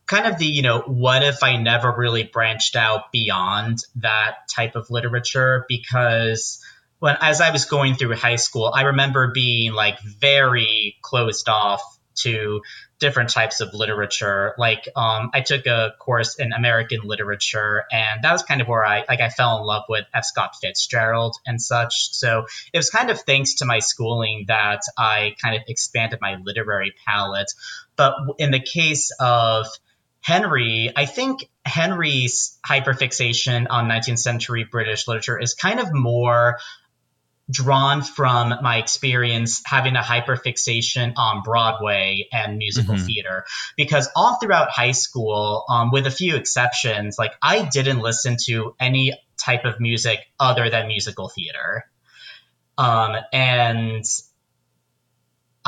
kind 0.06 0.26
of 0.26 0.38
the 0.38 0.46
you 0.46 0.62
know 0.62 0.80
what 0.80 1.22
if 1.22 1.42
I 1.42 1.56
never 1.56 1.92
really 1.96 2.22
branched 2.22 2.76
out 2.76 3.12
beyond 3.12 3.78
that 3.96 4.48
type 4.54 4.76
of 4.76 4.90
literature? 4.90 5.64
Because 5.68 6.64
when 6.98 7.16
as 7.20 7.40
I 7.40 7.50
was 7.50 7.64
going 7.64 7.94
through 7.94 8.14
high 8.14 8.36
school 8.36 8.72
I 8.74 8.82
remember 8.82 9.32
being 9.32 9.72
like 9.72 10.00
very 10.02 10.96
closed 11.02 11.48
off 11.48 11.82
to 12.16 12.62
different 12.98 13.30
types 13.30 13.60
of 13.60 13.74
literature. 13.74 14.54
Like 14.58 14.88
um, 14.96 15.30
I 15.32 15.40
took 15.40 15.66
a 15.66 15.94
course 15.98 16.38
in 16.38 16.52
American 16.52 17.00
literature, 17.04 17.84
and 17.90 18.22
that 18.22 18.32
was 18.32 18.42
kind 18.42 18.60
of 18.60 18.68
where 18.68 18.84
I 18.84 19.04
like 19.08 19.20
I 19.20 19.28
fell 19.28 19.58
in 19.58 19.64
love 19.64 19.84
with 19.88 20.04
F. 20.14 20.24
Scott 20.24 20.56
Fitzgerald 20.60 21.36
and 21.46 21.60
such. 21.60 22.10
So 22.12 22.46
it 22.72 22.78
was 22.78 22.90
kind 22.90 23.10
of 23.10 23.20
thanks 23.20 23.54
to 23.56 23.66
my 23.66 23.78
schooling 23.78 24.46
that 24.48 24.80
I 24.96 25.34
kind 25.42 25.56
of 25.56 25.62
expanded 25.68 26.20
my 26.20 26.36
literary 26.42 26.92
palette. 27.06 27.52
But 27.96 28.14
in 28.38 28.50
the 28.50 28.60
case 28.60 29.12
of 29.18 29.66
Henry, 30.20 30.92
I 30.94 31.06
think 31.06 31.48
Henry's 31.64 32.58
hyperfixation 32.66 33.66
on 33.70 33.88
19th 33.88 34.18
century 34.18 34.64
British 34.64 35.08
literature 35.08 35.38
is 35.38 35.54
kind 35.54 35.80
of 35.80 35.92
more 35.92 36.58
drawn 37.50 38.02
from 38.02 38.54
my 38.62 38.76
experience 38.76 39.62
having 39.64 39.96
a 39.96 40.00
hyperfixation 40.00 41.14
on 41.16 41.42
Broadway 41.42 42.28
and 42.32 42.58
musical 42.58 42.94
mm-hmm. 42.94 43.06
theater. 43.06 43.44
Because 43.76 44.08
all 44.14 44.38
throughout 44.40 44.70
high 44.70 44.92
school, 44.92 45.64
um, 45.68 45.90
with 45.90 46.06
a 46.06 46.10
few 46.10 46.36
exceptions, 46.36 47.18
like 47.18 47.32
I 47.42 47.64
didn't 47.64 48.00
listen 48.00 48.36
to 48.46 48.74
any 48.78 49.18
type 49.38 49.64
of 49.64 49.80
music 49.80 50.20
other 50.38 50.68
than 50.68 50.88
musical 50.88 51.28
theater. 51.28 51.84
Um, 52.76 53.16
and 53.32 54.04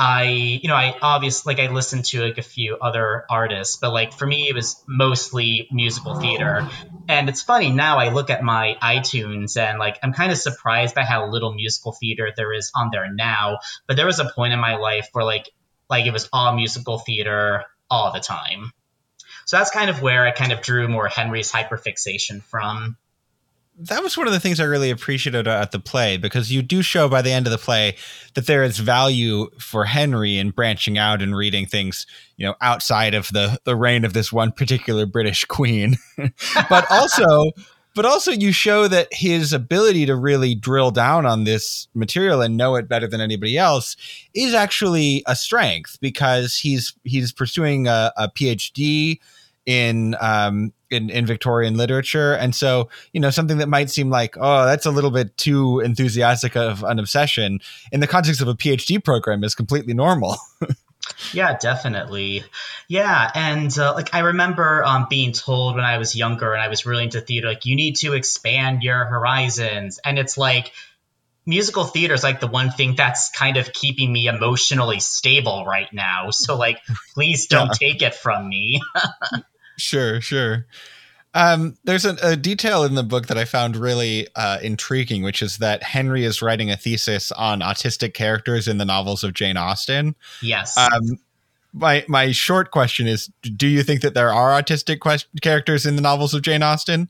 I, 0.03 0.23
you 0.23 0.67
know, 0.67 0.73
I 0.73 0.97
obviously 0.99 1.53
like 1.53 1.63
I 1.63 1.71
listened 1.71 2.05
to 2.05 2.23
like 2.23 2.39
a 2.39 2.41
few 2.41 2.75
other 2.75 3.23
artists, 3.29 3.75
but 3.75 3.93
like 3.93 4.13
for 4.13 4.25
me, 4.25 4.49
it 4.49 4.55
was 4.55 4.83
mostly 4.87 5.67
musical 5.71 6.15
theater. 6.15 6.67
And 7.07 7.29
it's 7.29 7.43
funny 7.43 7.69
now 7.69 7.99
I 7.99 8.09
look 8.09 8.31
at 8.31 8.41
my 8.41 8.77
iTunes 8.81 9.57
and 9.57 9.77
like 9.77 9.99
I'm 10.01 10.11
kind 10.11 10.31
of 10.31 10.39
surprised 10.39 10.95
by 10.95 11.03
how 11.03 11.29
little 11.29 11.53
musical 11.53 11.91
theater 11.91 12.31
there 12.35 12.51
is 12.51 12.71
on 12.75 12.89
there 12.91 13.13
now. 13.13 13.59
But 13.85 13.95
there 13.95 14.07
was 14.07 14.19
a 14.19 14.25
point 14.25 14.53
in 14.53 14.59
my 14.59 14.77
life 14.77 15.07
where 15.13 15.23
like 15.23 15.51
like 15.87 16.07
it 16.07 16.13
was 16.13 16.27
all 16.33 16.55
musical 16.55 16.97
theater 16.97 17.65
all 17.87 18.11
the 18.11 18.21
time. 18.21 18.71
So 19.45 19.57
that's 19.57 19.69
kind 19.69 19.91
of 19.91 20.01
where 20.01 20.25
I 20.25 20.31
kind 20.31 20.51
of 20.51 20.61
drew 20.61 20.87
more 20.87 21.09
Henry's 21.09 21.51
hyperfixation 21.51 22.41
from 22.41 22.97
that 23.87 24.03
was 24.03 24.17
one 24.17 24.27
of 24.27 24.33
the 24.33 24.39
things 24.39 24.59
I 24.59 24.65
really 24.65 24.91
appreciated 24.91 25.47
at 25.47 25.71
the 25.71 25.79
play 25.79 26.17
because 26.17 26.51
you 26.51 26.61
do 26.61 26.81
show 26.81 27.09
by 27.09 27.21
the 27.21 27.31
end 27.31 27.47
of 27.47 27.51
the 27.51 27.57
play 27.57 27.95
that 28.35 28.45
there 28.45 28.63
is 28.63 28.77
value 28.77 29.49
for 29.59 29.85
Henry 29.85 30.37
in 30.37 30.51
branching 30.51 30.97
out 30.97 31.21
and 31.21 31.35
reading 31.35 31.65
things, 31.65 32.05
you 32.37 32.45
know, 32.45 32.55
outside 32.61 33.13
of 33.13 33.29
the 33.29 33.59
the 33.63 33.75
reign 33.75 34.05
of 34.05 34.13
this 34.13 34.31
one 34.31 34.51
particular 34.51 35.05
British 35.05 35.45
queen. 35.45 35.95
but 36.69 36.85
also 36.91 37.51
but 37.93 38.05
also 38.05 38.31
you 38.31 38.51
show 38.51 38.87
that 38.87 39.07
his 39.11 39.51
ability 39.51 40.05
to 40.05 40.15
really 40.15 40.55
drill 40.55 40.91
down 40.91 41.25
on 41.25 41.43
this 41.43 41.87
material 41.93 42.41
and 42.41 42.55
know 42.55 42.75
it 42.75 42.87
better 42.87 43.07
than 43.07 43.19
anybody 43.19 43.57
else 43.57 43.97
is 44.33 44.53
actually 44.53 45.23
a 45.25 45.35
strength 45.35 45.97
because 46.01 46.55
he's 46.55 46.93
he's 47.03 47.31
pursuing 47.31 47.87
a, 47.87 48.13
a 48.15 48.29
PhD 48.29 49.19
in 49.71 50.17
um, 50.19 50.73
in, 50.89 51.09
in 51.09 51.25
Victorian 51.25 51.77
literature. 51.77 52.33
And 52.33 52.53
so, 52.53 52.89
you 53.13 53.21
know, 53.21 53.29
something 53.29 53.59
that 53.59 53.69
might 53.69 53.89
seem 53.89 54.09
like, 54.09 54.35
oh, 54.37 54.65
that's 54.65 54.85
a 54.85 54.91
little 54.91 55.11
bit 55.11 55.37
too 55.37 55.79
enthusiastic 55.79 56.57
of 56.57 56.83
an 56.83 56.99
obsession 56.99 57.61
in 57.93 58.01
the 58.01 58.07
context 58.07 58.41
of 58.41 58.49
a 58.49 58.53
PhD 58.53 59.01
program 59.01 59.45
is 59.45 59.55
completely 59.55 59.93
normal. 59.93 60.35
yeah, 61.33 61.57
definitely. 61.57 62.43
Yeah. 62.89 63.31
And 63.33 63.75
uh, 63.79 63.93
like, 63.93 64.13
I 64.13 64.19
remember 64.19 64.83
um, 64.83 65.07
being 65.09 65.31
told 65.31 65.75
when 65.75 65.85
I 65.85 65.97
was 65.97 66.13
younger 66.13 66.51
and 66.51 66.61
I 66.61 66.67
was 66.67 66.85
really 66.85 67.03
into 67.03 67.21
theater, 67.21 67.47
like, 67.47 67.65
you 67.65 67.77
need 67.77 67.95
to 67.97 68.11
expand 68.11 68.83
your 68.83 69.05
horizons. 69.05 70.01
And 70.03 70.19
it's 70.19 70.37
like, 70.37 70.73
musical 71.45 71.85
theater 71.85 72.13
is 72.13 72.23
like 72.23 72.39
the 72.41 72.47
one 72.47 72.69
thing 72.69 72.95
that's 72.95 73.29
kind 73.29 73.57
of 73.57 73.71
keeping 73.73 74.11
me 74.11 74.27
emotionally 74.27 74.99
stable 74.99 75.63
right 75.65 75.91
now. 75.93 76.31
So 76.31 76.57
like, 76.57 76.79
please 77.13 77.47
don't 77.49 77.71
yeah. 77.79 77.87
take 77.87 78.01
it 78.01 78.13
from 78.13 78.47
me. 78.47 78.81
sure, 79.81 80.21
sure. 80.21 80.65
Um, 81.33 81.77
there's 81.85 82.05
a, 82.05 82.17
a, 82.21 82.35
detail 82.35 82.83
in 82.83 82.95
the 82.95 83.03
book 83.03 83.27
that 83.27 83.37
I 83.37 83.45
found 83.45 83.77
really 83.77 84.27
uh, 84.35 84.57
intriguing, 84.61 85.23
which 85.23 85.41
is 85.41 85.59
that 85.59 85.81
Henry 85.81 86.25
is 86.25 86.41
writing 86.41 86.69
a 86.69 86.75
thesis 86.75 87.31
on 87.31 87.61
autistic 87.61 88.13
characters 88.13 88.67
in 88.67 88.79
the 88.79 88.85
novels 88.85 89.23
of 89.23 89.33
Jane 89.33 89.55
Austen. 89.55 90.15
Yes. 90.41 90.77
Um, 90.77 91.19
my 91.73 92.03
my 92.09 92.31
short 92.33 92.71
question 92.71 93.07
is: 93.07 93.31
Do 93.43 93.67
you 93.67 93.81
think 93.81 94.01
that 94.01 94.13
there 94.13 94.33
are 94.33 94.61
autistic 94.61 94.99
quest- 94.99 95.27
characters 95.41 95.85
in 95.85 95.95
the 95.95 96.01
novels 96.01 96.33
of 96.33 96.41
Jane 96.41 96.63
Austen? 96.63 97.07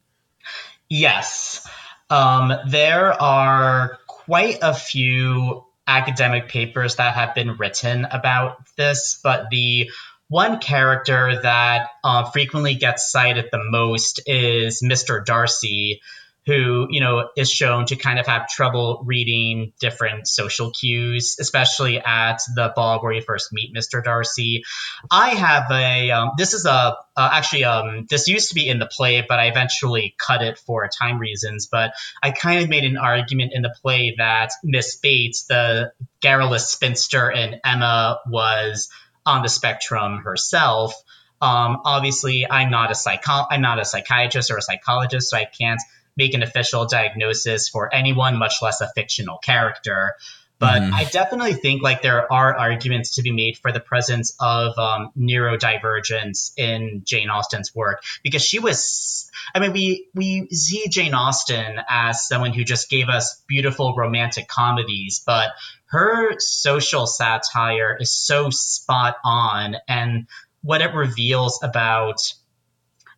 Yes. 0.87 1.67
Um, 2.11 2.53
there 2.67 3.19
are 3.19 3.97
quite 4.05 4.59
a 4.61 4.75
few 4.75 5.63
academic 5.87 6.47
papers 6.47 6.97
that 6.97 7.15
have 7.15 7.33
been 7.33 7.57
written 7.57 8.05
about 8.05 8.57
this, 8.75 9.19
but 9.23 9.49
the 9.49 9.89
one 10.31 10.59
character 10.59 11.41
that 11.41 11.89
uh, 12.05 12.23
frequently 12.31 12.75
gets 12.75 13.11
cited 13.11 13.49
the 13.51 13.59
most 13.61 14.21
is 14.25 14.81
Mr. 14.81 15.25
Darcy, 15.25 15.99
who 16.45 16.87
you 16.89 17.01
know 17.01 17.27
is 17.35 17.51
shown 17.51 17.85
to 17.85 17.97
kind 17.97 18.17
of 18.17 18.27
have 18.27 18.47
trouble 18.47 19.03
reading 19.05 19.73
different 19.81 20.29
social 20.29 20.71
cues, 20.71 21.35
especially 21.37 21.99
at 21.99 22.39
the 22.55 22.71
ball 22.73 23.01
where 23.01 23.11
you 23.11 23.21
first 23.21 23.51
meet 23.51 23.75
Mr. 23.75 24.01
Darcy. 24.01 24.63
I 25.11 25.31
have 25.31 25.69
a 25.69 26.11
um, 26.11 26.29
this 26.37 26.53
is 26.53 26.65
a 26.65 26.95
uh, 27.17 27.29
actually 27.33 27.65
um, 27.65 28.07
this 28.09 28.29
used 28.29 28.49
to 28.49 28.55
be 28.55 28.69
in 28.69 28.79
the 28.79 28.87
play, 28.87 29.25
but 29.27 29.37
I 29.37 29.47
eventually 29.47 30.15
cut 30.17 30.41
it 30.41 30.57
for 30.59 30.87
time 30.87 31.19
reasons. 31.19 31.67
But 31.69 31.91
I 32.23 32.31
kind 32.31 32.63
of 32.63 32.69
made 32.69 32.85
an 32.85 32.95
argument 32.95 33.51
in 33.53 33.63
the 33.63 33.75
play 33.81 34.15
that 34.17 34.51
Miss 34.63 34.95
Bates, 34.95 35.43
the 35.43 35.91
garrulous 36.21 36.71
spinster 36.71 37.29
in 37.29 37.59
Emma, 37.65 38.21
was 38.25 38.87
on 39.25 39.41
the 39.41 39.49
spectrum 39.49 40.19
herself. 40.19 40.93
Um, 41.41 41.81
obviously, 41.85 42.49
I'm 42.49 42.69
not 42.69 42.91
a 42.91 42.95
psycho- 42.95 43.47
I'm 43.49 43.61
not 43.61 43.79
a 43.79 43.85
psychiatrist 43.85 44.51
or 44.51 44.57
a 44.57 44.61
psychologist, 44.61 45.29
so 45.29 45.37
I 45.37 45.45
can't 45.45 45.81
make 46.15 46.33
an 46.33 46.43
official 46.43 46.85
diagnosis 46.85 47.69
for 47.69 47.93
anyone, 47.93 48.37
much 48.37 48.61
less 48.61 48.81
a 48.81 48.89
fictional 48.93 49.37
character. 49.37 50.15
But 50.61 50.83
mm-hmm. 50.83 50.93
I 50.93 51.05
definitely 51.05 51.55
think 51.55 51.81
like 51.81 52.03
there 52.03 52.31
are 52.31 52.55
arguments 52.55 53.15
to 53.15 53.23
be 53.23 53.31
made 53.31 53.57
for 53.57 53.71
the 53.71 53.79
presence 53.79 54.35
of 54.39 54.77
um, 54.77 55.09
neurodivergence 55.17 56.51
in 56.55 57.01
Jane 57.03 57.31
Austen's 57.31 57.73
work 57.73 58.03
because 58.21 58.43
she 58.43 58.59
was. 58.59 59.31
I 59.55 59.59
mean, 59.59 59.73
we 59.73 60.07
we 60.13 60.49
see 60.51 60.87
Jane 60.87 61.15
Austen 61.15 61.79
as 61.89 62.27
someone 62.27 62.53
who 62.53 62.63
just 62.63 62.91
gave 62.91 63.09
us 63.09 63.41
beautiful 63.47 63.95
romantic 63.95 64.47
comedies, 64.47 65.23
but 65.25 65.49
her 65.91 66.39
social 66.39 67.05
satire 67.05 67.97
is 67.99 68.11
so 68.11 68.49
spot 68.49 69.17
on 69.25 69.75
and 69.89 70.27
what 70.61 70.81
it 70.81 70.93
reveals 70.93 71.59
about 71.61 72.21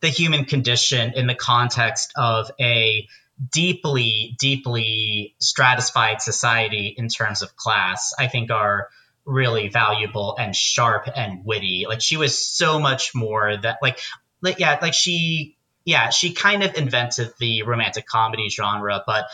the 0.02 0.10
human 0.10 0.46
condition 0.46 1.14
in 1.16 1.28
the 1.28 1.36
context 1.36 2.14
of 2.16 2.50
a 2.60 3.08
deeply, 3.52 4.36
deeply 4.40 5.36
stratified 5.40 6.22
society 6.22 6.94
in 6.98 7.10
terms 7.10 7.44
of 7.44 7.56
class, 7.56 8.14
I 8.18 8.28
think 8.28 8.50
are 8.50 8.90
really 9.24 9.70
valuable 9.70 10.36
and 10.38 10.56
sharp 10.56 11.08
and 11.16 11.46
witty. 11.46 11.86
Like 11.88 12.02
she 12.02 12.18
was 12.18 12.44
so 12.44 12.80
much 12.80 13.14
more 13.14 13.56
that 13.56 13.78
like 13.84 14.00
like 14.42 14.60
yeah, 14.60 14.80
like 14.82 14.96
she 14.96 15.58
yeah, 15.86 16.10
she 16.10 16.34
kind 16.34 16.64
of 16.64 16.76
invented 16.76 17.34
the 17.40 17.64
romantic 17.64 18.08
comedy 18.08 18.50
genre, 18.50 19.04
but 19.06 19.26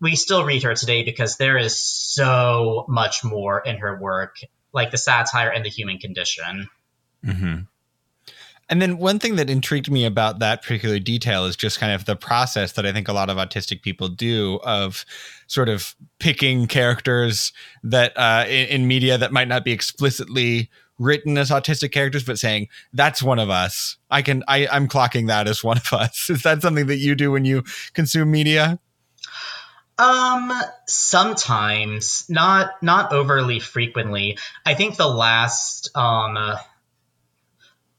we 0.00 0.16
still 0.16 0.44
read 0.44 0.62
her 0.62 0.74
today 0.74 1.02
because 1.02 1.36
there 1.36 1.58
is 1.58 1.78
so 1.78 2.84
much 2.88 3.24
more 3.24 3.60
in 3.60 3.78
her 3.78 3.98
work, 3.98 4.36
like 4.72 4.90
the 4.90 4.98
satire 4.98 5.50
and 5.50 5.64
the 5.64 5.70
human 5.70 5.98
condition. 5.98 6.68
Mm-hmm. 7.24 7.60
And 8.70 8.82
then 8.82 8.98
one 8.98 9.18
thing 9.18 9.36
that 9.36 9.48
intrigued 9.48 9.90
me 9.90 10.04
about 10.04 10.40
that 10.40 10.62
particular 10.62 10.98
detail 10.98 11.46
is 11.46 11.56
just 11.56 11.80
kind 11.80 11.92
of 11.92 12.04
the 12.04 12.16
process 12.16 12.72
that 12.72 12.84
I 12.84 12.92
think 12.92 13.08
a 13.08 13.14
lot 13.14 13.30
of 13.30 13.38
autistic 13.38 13.80
people 13.80 14.08
do 14.08 14.60
of 14.62 15.06
sort 15.46 15.70
of 15.70 15.94
picking 16.18 16.66
characters 16.66 17.52
that 17.82 18.12
uh, 18.16 18.44
in, 18.46 18.68
in, 18.68 18.86
media 18.86 19.16
that 19.16 19.32
might 19.32 19.48
not 19.48 19.64
be 19.64 19.72
explicitly 19.72 20.68
written 20.98 21.38
as 21.38 21.50
autistic 21.50 21.92
characters, 21.92 22.24
but 22.24 22.38
saying 22.38 22.68
that's 22.92 23.22
one 23.22 23.38
of 23.38 23.48
us. 23.48 23.96
I 24.10 24.20
can 24.20 24.44
I, 24.46 24.68
I'm 24.70 24.86
clocking 24.86 25.28
that 25.28 25.48
as 25.48 25.64
one 25.64 25.78
of 25.78 25.90
us. 25.92 26.28
Is 26.30 26.42
that 26.42 26.60
something 26.60 26.88
that 26.88 26.98
you 26.98 27.14
do 27.14 27.32
when 27.32 27.46
you 27.46 27.64
consume 27.94 28.30
media? 28.30 28.78
Um, 29.98 30.52
sometimes, 30.86 32.24
not 32.28 32.82
not 32.82 33.12
overly 33.12 33.58
frequently. 33.58 34.38
I 34.64 34.74
think 34.74 34.96
the 34.96 35.08
last 35.08 35.90
um, 35.96 36.38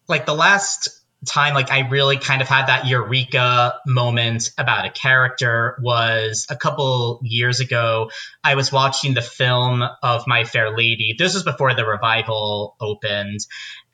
like 0.07 0.25
the 0.25 0.33
last 0.33 0.99
time 1.25 1.53
like 1.53 1.71
I 1.71 1.89
really 1.89 2.17
kind 2.17 2.41
of 2.41 2.47
had 2.47 2.67
that 2.67 2.87
eureka 2.87 3.79
moment 3.85 4.51
about 4.57 4.85
a 4.85 4.89
character 4.89 5.77
was 5.81 6.47
a 6.49 6.55
couple 6.55 7.19
years 7.23 7.59
ago. 7.59 8.09
I 8.43 8.55
was 8.55 8.71
watching 8.71 9.13
the 9.13 9.21
film 9.21 9.83
of 10.01 10.23
My 10.27 10.45
Fair 10.45 10.75
Lady. 10.75 11.15
This 11.17 11.33
was 11.33 11.43
before 11.43 11.73
the 11.73 11.85
revival 11.85 12.75
opened. 12.79 13.39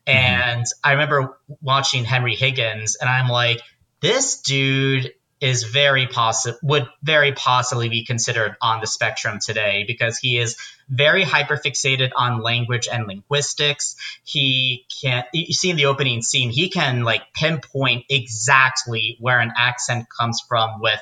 And 0.06 0.62
mm-hmm. 0.62 0.88
I 0.90 0.92
remember 0.92 1.40
watching 1.62 2.06
Henry 2.06 2.36
Higgins 2.36 2.96
and 2.96 3.10
I'm 3.10 3.28
like, 3.28 3.60
this 4.02 4.42
dude 4.42 5.12
is 5.46 5.62
very 5.64 6.08
possible 6.08 6.58
would 6.64 6.88
very 7.04 7.32
possibly 7.32 7.88
be 7.88 8.04
considered 8.04 8.56
on 8.64 8.82
the 8.82 8.88
spectrum 8.88 9.38
today 9.40 9.84
because 9.86 10.18
he 10.18 10.40
is 10.40 10.58
very 10.90 11.24
hyperfixated 11.24 12.10
on 12.16 12.42
language 12.42 12.88
and 12.92 13.06
linguistics. 13.06 13.96
He 14.24 14.88
can 15.02 15.24
you 15.34 15.54
see 15.54 15.70
in 15.70 15.78
the 15.78 15.86
opening 15.86 16.24
scene 16.24 16.50
he 16.50 16.70
can 16.70 17.04
like 17.04 17.22
pinpoint 17.36 18.06
exactly 18.10 19.18
where 19.20 19.40
an 19.40 19.52
accent 19.56 20.08
comes 20.10 20.42
from 20.50 20.82
with 20.82 21.00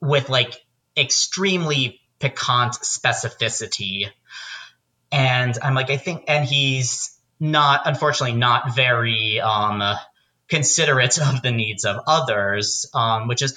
with 0.00 0.30
like 0.30 0.54
extremely 0.96 2.00
piquant 2.18 2.72
specificity. 2.72 4.08
And 5.12 5.58
I'm 5.62 5.74
like 5.74 5.90
I 5.90 5.98
think 5.98 6.24
and 6.26 6.46
he's 6.46 7.14
not 7.38 7.82
unfortunately 7.84 8.38
not 8.38 8.74
very 8.74 9.40
um 9.40 9.82
considerate 10.48 11.18
of 11.18 11.42
the 11.42 11.50
needs 11.50 11.84
of 11.84 12.00
others, 12.06 12.86
um, 12.94 13.28
which 13.28 13.42
is 13.42 13.56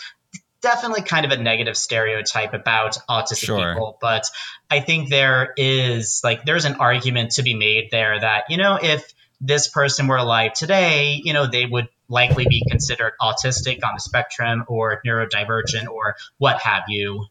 definitely 0.62 1.02
kind 1.02 1.26
of 1.26 1.32
a 1.32 1.38
negative 1.38 1.78
stereotype 1.78 2.54
about 2.54 2.98
autistic 3.10 3.46
sure. 3.46 3.74
people. 3.74 3.98
But 4.02 4.30
I 4.70 4.80
think 4.82 5.10
there 5.10 5.54
is 5.58 6.22
like 6.24 6.46
there's 6.46 6.66
an 6.66 6.76
argument 6.76 7.32
to 7.32 7.44
be 7.44 7.54
made 7.54 7.90
there 7.92 8.20
that 8.20 8.46
you 8.50 8.58
know 8.58 8.78
if 8.82 9.14
this 9.42 9.68
person 9.68 10.08
were 10.08 10.18
alive 10.18 10.54
today, 10.54 11.22
you 11.24 11.34
know 11.34 11.48
they 11.48 11.66
would 11.66 11.88
likely 12.08 12.46
be 12.48 12.64
considered 12.68 13.14
autistic 13.22 13.80
on 13.84 13.94
the 13.94 14.00
spectrum 14.00 14.66
or 14.68 15.02
neurodivergent 15.06 15.88
or 15.88 16.16
what 16.38 16.60
have 16.62 16.84
you. 16.88 17.26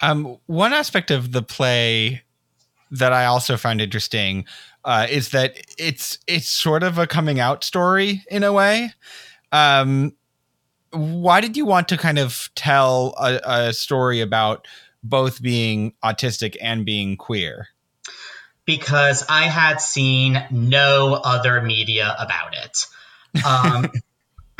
Um, 0.00 0.38
one 0.46 0.72
aspect 0.72 1.10
of 1.10 1.32
the 1.32 1.42
play 1.42 2.22
that 2.90 3.12
I 3.12 3.26
also 3.26 3.56
find 3.56 3.80
interesting 3.80 4.44
uh, 4.84 5.06
is 5.10 5.30
that 5.30 5.54
it's 5.78 6.18
it's 6.26 6.48
sort 6.48 6.82
of 6.82 6.98
a 6.98 7.06
coming 7.06 7.40
out 7.40 7.64
story 7.64 8.22
in 8.30 8.42
a 8.42 8.52
way. 8.52 8.92
Um, 9.52 10.14
why 10.92 11.40
did 11.40 11.56
you 11.56 11.66
want 11.66 11.88
to 11.88 11.96
kind 11.96 12.18
of 12.18 12.48
tell 12.54 13.14
a, 13.18 13.40
a 13.44 13.72
story 13.72 14.20
about 14.20 14.66
both 15.02 15.42
being 15.42 15.92
autistic 16.02 16.56
and 16.60 16.84
being 16.86 17.16
queer? 17.16 17.68
Because 18.64 19.24
I 19.28 19.44
had 19.44 19.80
seen 19.80 20.42
no 20.50 21.14
other 21.14 21.60
media 21.62 22.14
about 22.18 22.54
it. 22.54 23.44
Um, 23.44 23.90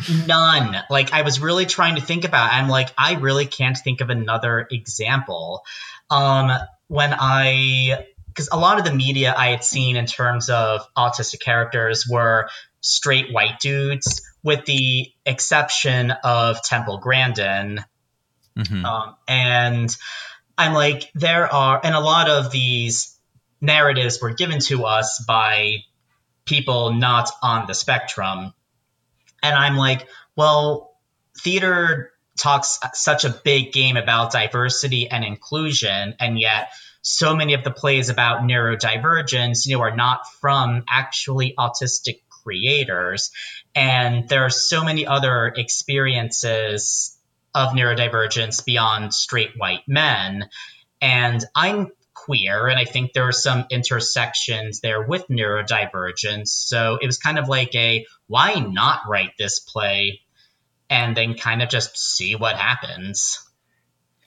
none. 0.26 0.76
Like 0.90 1.12
I 1.12 1.22
was 1.22 1.40
really 1.40 1.66
trying 1.66 1.96
to 1.96 2.00
think 2.00 2.24
about. 2.24 2.52
It. 2.52 2.56
I'm 2.56 2.68
like, 2.68 2.88
I 2.96 3.14
really 3.14 3.46
can't 3.46 3.76
think 3.76 4.00
of 4.00 4.10
another 4.10 4.66
example. 4.70 5.64
Um, 6.10 6.50
when 6.88 7.14
I 7.18 8.06
because 8.38 8.50
a 8.52 8.56
lot 8.56 8.78
of 8.78 8.84
the 8.84 8.94
media 8.94 9.34
I 9.36 9.48
had 9.48 9.64
seen 9.64 9.96
in 9.96 10.06
terms 10.06 10.48
of 10.48 10.86
autistic 10.96 11.40
characters 11.40 12.06
were 12.08 12.48
straight 12.80 13.32
white 13.32 13.58
dudes, 13.58 14.22
with 14.44 14.64
the 14.64 15.10
exception 15.26 16.12
of 16.22 16.62
Temple 16.62 16.98
Grandin. 16.98 17.84
Mm-hmm. 18.56 18.84
Um, 18.84 19.16
and 19.26 19.96
I'm 20.56 20.72
like, 20.72 21.10
there 21.16 21.52
are, 21.52 21.80
and 21.82 21.96
a 21.96 22.00
lot 22.00 22.30
of 22.30 22.52
these 22.52 23.18
narratives 23.60 24.22
were 24.22 24.34
given 24.34 24.60
to 24.60 24.84
us 24.84 25.24
by 25.26 25.78
people 26.44 26.92
not 26.92 27.28
on 27.42 27.66
the 27.66 27.74
spectrum. 27.74 28.54
And 29.42 29.54
I'm 29.56 29.76
like, 29.76 30.06
well, 30.36 30.96
theater 31.36 32.12
talks 32.38 32.78
such 32.94 33.24
a 33.24 33.30
big 33.30 33.72
game 33.72 33.96
about 33.96 34.30
diversity 34.30 35.10
and 35.10 35.24
inclusion, 35.24 36.14
and 36.20 36.38
yet 36.38 36.70
so 37.08 37.34
many 37.34 37.54
of 37.54 37.64
the 37.64 37.70
plays 37.70 38.10
about 38.10 38.42
neurodivergence, 38.42 39.66
you 39.66 39.76
know, 39.76 39.82
are 39.82 39.96
not 39.96 40.30
from 40.40 40.84
actually 40.88 41.54
autistic 41.58 42.20
creators. 42.28 43.30
And 43.74 44.28
there 44.28 44.44
are 44.44 44.50
so 44.50 44.84
many 44.84 45.06
other 45.06 45.46
experiences 45.46 47.16
of 47.54 47.70
neurodivergence 47.70 48.64
beyond 48.64 49.14
straight 49.14 49.52
white 49.56 49.88
men. 49.88 50.50
And 51.00 51.42
I'm 51.54 51.92
queer, 52.12 52.66
and 52.66 52.78
I 52.78 52.84
think 52.84 53.12
there 53.12 53.26
are 53.26 53.32
some 53.32 53.64
intersections 53.70 54.80
there 54.80 55.02
with 55.02 55.28
neurodivergence. 55.28 56.48
So 56.48 56.98
it 57.00 57.06
was 57.06 57.16
kind 57.16 57.38
of 57.38 57.48
like 57.48 57.74
a 57.74 58.06
why 58.26 58.54
not 58.54 59.02
write 59.08 59.32
this 59.38 59.60
play 59.60 60.20
and 60.90 61.16
then 61.16 61.34
kind 61.34 61.62
of 61.62 61.68
just 61.68 61.96
see 61.96 62.34
what 62.34 62.56
happens. 62.56 63.47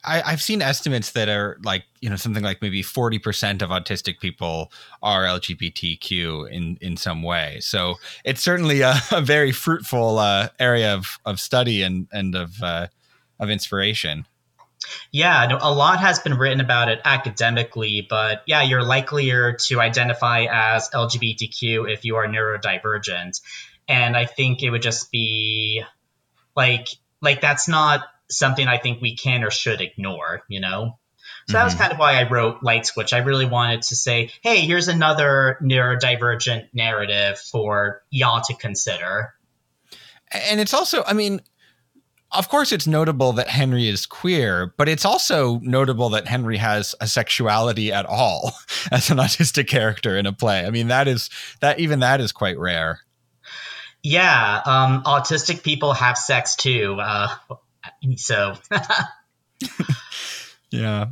I, 0.04 0.32
have 0.32 0.42
seen 0.42 0.62
estimates 0.62 1.12
that 1.12 1.30
are 1.30 1.58
like 1.64 1.84
you 2.00 2.10
know 2.10 2.16
something 2.16 2.44
like 2.44 2.62
maybe 2.62 2.82
forty 2.82 3.20
percent 3.20 3.62
of 3.62 3.70
autistic 3.70 4.20
people 4.20 4.72
are 5.02 5.24
LGBTQ 5.24 6.50
in 6.50 6.78
in 6.82 6.98
some 6.98 7.24
way. 7.24 7.60
So 7.62 7.96
it's 8.24 8.42
certainly 8.42 8.82
a, 8.82 8.96
a 9.12 9.22
very 9.22 9.52
fruitful 9.52 10.18
uh, 10.18 10.50
area 10.60 10.94
of 10.94 11.20
of 11.26 11.40
study 11.40 11.84
and 11.84 12.08
and 12.12 12.36
of 12.36 12.62
uh, 12.62 12.88
of 13.40 13.50
inspiration. 13.50 14.26
Yeah, 15.12 15.46
no, 15.46 15.60
a 15.62 15.72
lot 15.72 16.00
has 16.00 16.20
been 16.20 16.34
written 16.34 16.60
about 16.60 16.90
it 16.90 17.02
academically, 17.06 18.06
but 18.10 18.42
yeah, 18.48 18.64
you're 18.64 18.84
likelier 18.84 19.54
to 19.68 19.80
identify 19.80 20.48
as 20.50 20.90
LGBTQ 20.90 21.92
if 21.92 22.04
you 22.04 22.16
are 22.16 22.26
neurodivergent, 22.26 23.42
and 23.88 24.18
I 24.18 24.26
think 24.26 24.64
it 24.64 24.72
would 24.72 24.82
just 24.82 25.12
be 25.12 25.84
like 26.56 26.88
like 27.22 27.42
that's 27.42 27.68
not 27.68 28.04
something 28.32 28.68
I 28.68 28.78
think 28.78 29.02
we 29.02 29.16
can 29.16 29.44
or 29.44 29.52
should 29.52 29.82
ignore, 29.82 30.44
you 30.48 30.60
know? 30.60 30.98
So 31.48 31.54
that 31.54 31.64
was 31.64 31.74
mm-hmm. 31.74 31.82
kind 31.82 31.94
of 31.94 32.00
why 32.00 32.20
I 32.20 32.30
wrote 32.30 32.64
Light 32.64 32.86
Switch. 32.86 33.14
I 33.14 33.20
really 33.20 33.46
wanted 33.46 33.82
to 33.84 33.96
say, 33.96 34.32
hey, 34.42 34.62
here's 34.62 34.88
another 34.88 35.58
neurodivergent 35.62 36.70
narrative 36.74 37.40
for 37.40 38.04
y'all 38.10 38.42
to 38.42 38.54
consider. 38.54 39.34
And 40.32 40.60
it's 40.60 40.74
also, 40.74 41.04
I 41.06 41.14
mean, 41.14 41.42
of 42.32 42.48
course, 42.48 42.72
it's 42.72 42.88
notable 42.88 43.34
that 43.34 43.50
Henry 43.50 43.90
is 43.90 44.06
queer, 44.06 44.74
but 44.78 44.88
it's 44.88 45.04
also 45.04 45.60
notable 45.60 46.10
that 46.10 46.28
Henry 46.28 46.58
has 46.58 46.96
a 47.02 47.08
sexuality 47.08 47.92
at 47.92 48.06
all 48.06 48.54
as 48.92 49.10
an 49.10 49.18
autistic 49.18 49.68
character 49.68 50.18
in 50.18 50.26
a 50.26 50.34
play. 50.34 50.66
I 50.66 50.70
mean, 50.70 50.88
that 50.88 51.08
is 51.08 51.30
that 51.60 51.80
even 51.80 52.00
that 52.00 52.22
is 52.22 52.32
quite 52.32 52.58
rare. 52.58 53.02
Yeah, 54.04 54.62
um, 54.66 55.04
autistic 55.04 55.64
people 55.64 55.94
have 55.94 56.18
sex 56.18 56.56
too. 56.56 56.98
Uh, 57.00 57.36
so, 58.16 58.56
yeah. 60.72 61.08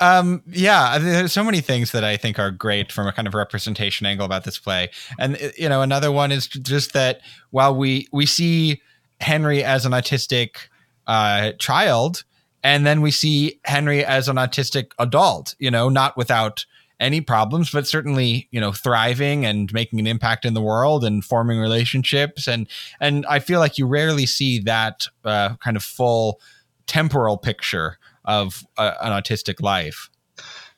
Um, 0.00 0.42
yeah, 0.46 0.98
there's 0.98 1.32
so 1.32 1.42
many 1.42 1.60
things 1.60 1.90
that 1.90 2.04
I 2.04 2.16
think 2.16 2.38
are 2.38 2.52
great 2.52 2.92
from 2.92 3.08
a 3.08 3.12
kind 3.12 3.26
of 3.26 3.34
representation 3.34 4.06
angle 4.06 4.24
about 4.24 4.44
this 4.44 4.58
play. 4.58 4.90
And 5.18 5.36
you 5.58 5.68
know, 5.68 5.82
another 5.82 6.12
one 6.12 6.30
is 6.30 6.46
just 6.46 6.92
that 6.92 7.20
while 7.50 7.74
we 7.74 8.06
we 8.12 8.24
see 8.24 8.80
Henry 9.20 9.64
as 9.64 9.86
an 9.86 9.92
autistic 9.92 10.68
uh, 11.08 11.52
child, 11.58 12.22
and 12.62 12.86
then 12.86 13.00
we 13.00 13.10
see 13.10 13.60
Henry 13.64 14.04
as 14.04 14.28
an 14.28 14.36
autistic 14.36 14.92
adult, 14.98 15.56
you 15.58 15.70
know, 15.70 15.88
not 15.88 16.16
without 16.16 16.66
any 17.00 17.20
problems, 17.20 17.70
but 17.70 17.86
certainly, 17.86 18.48
you 18.50 18.60
know, 18.60 18.72
thriving 18.72 19.44
and 19.44 19.72
making 19.72 20.00
an 20.00 20.06
impact 20.06 20.44
in 20.44 20.54
the 20.54 20.60
world 20.60 21.04
and 21.04 21.24
forming 21.24 21.58
relationships. 21.58 22.48
And 22.48 22.68
and 23.00 23.24
I 23.26 23.38
feel 23.38 23.60
like 23.60 23.78
you 23.78 23.86
rarely 23.86 24.26
see 24.26 24.60
that 24.60 25.06
uh, 25.24 25.56
kind 25.56 25.76
of 25.76 25.82
full 25.82 26.40
temporal 26.86 27.36
picture 27.36 27.98
of 28.24 28.64
uh, 28.76 28.94
an 29.00 29.12
autistic 29.12 29.62
life. 29.62 30.10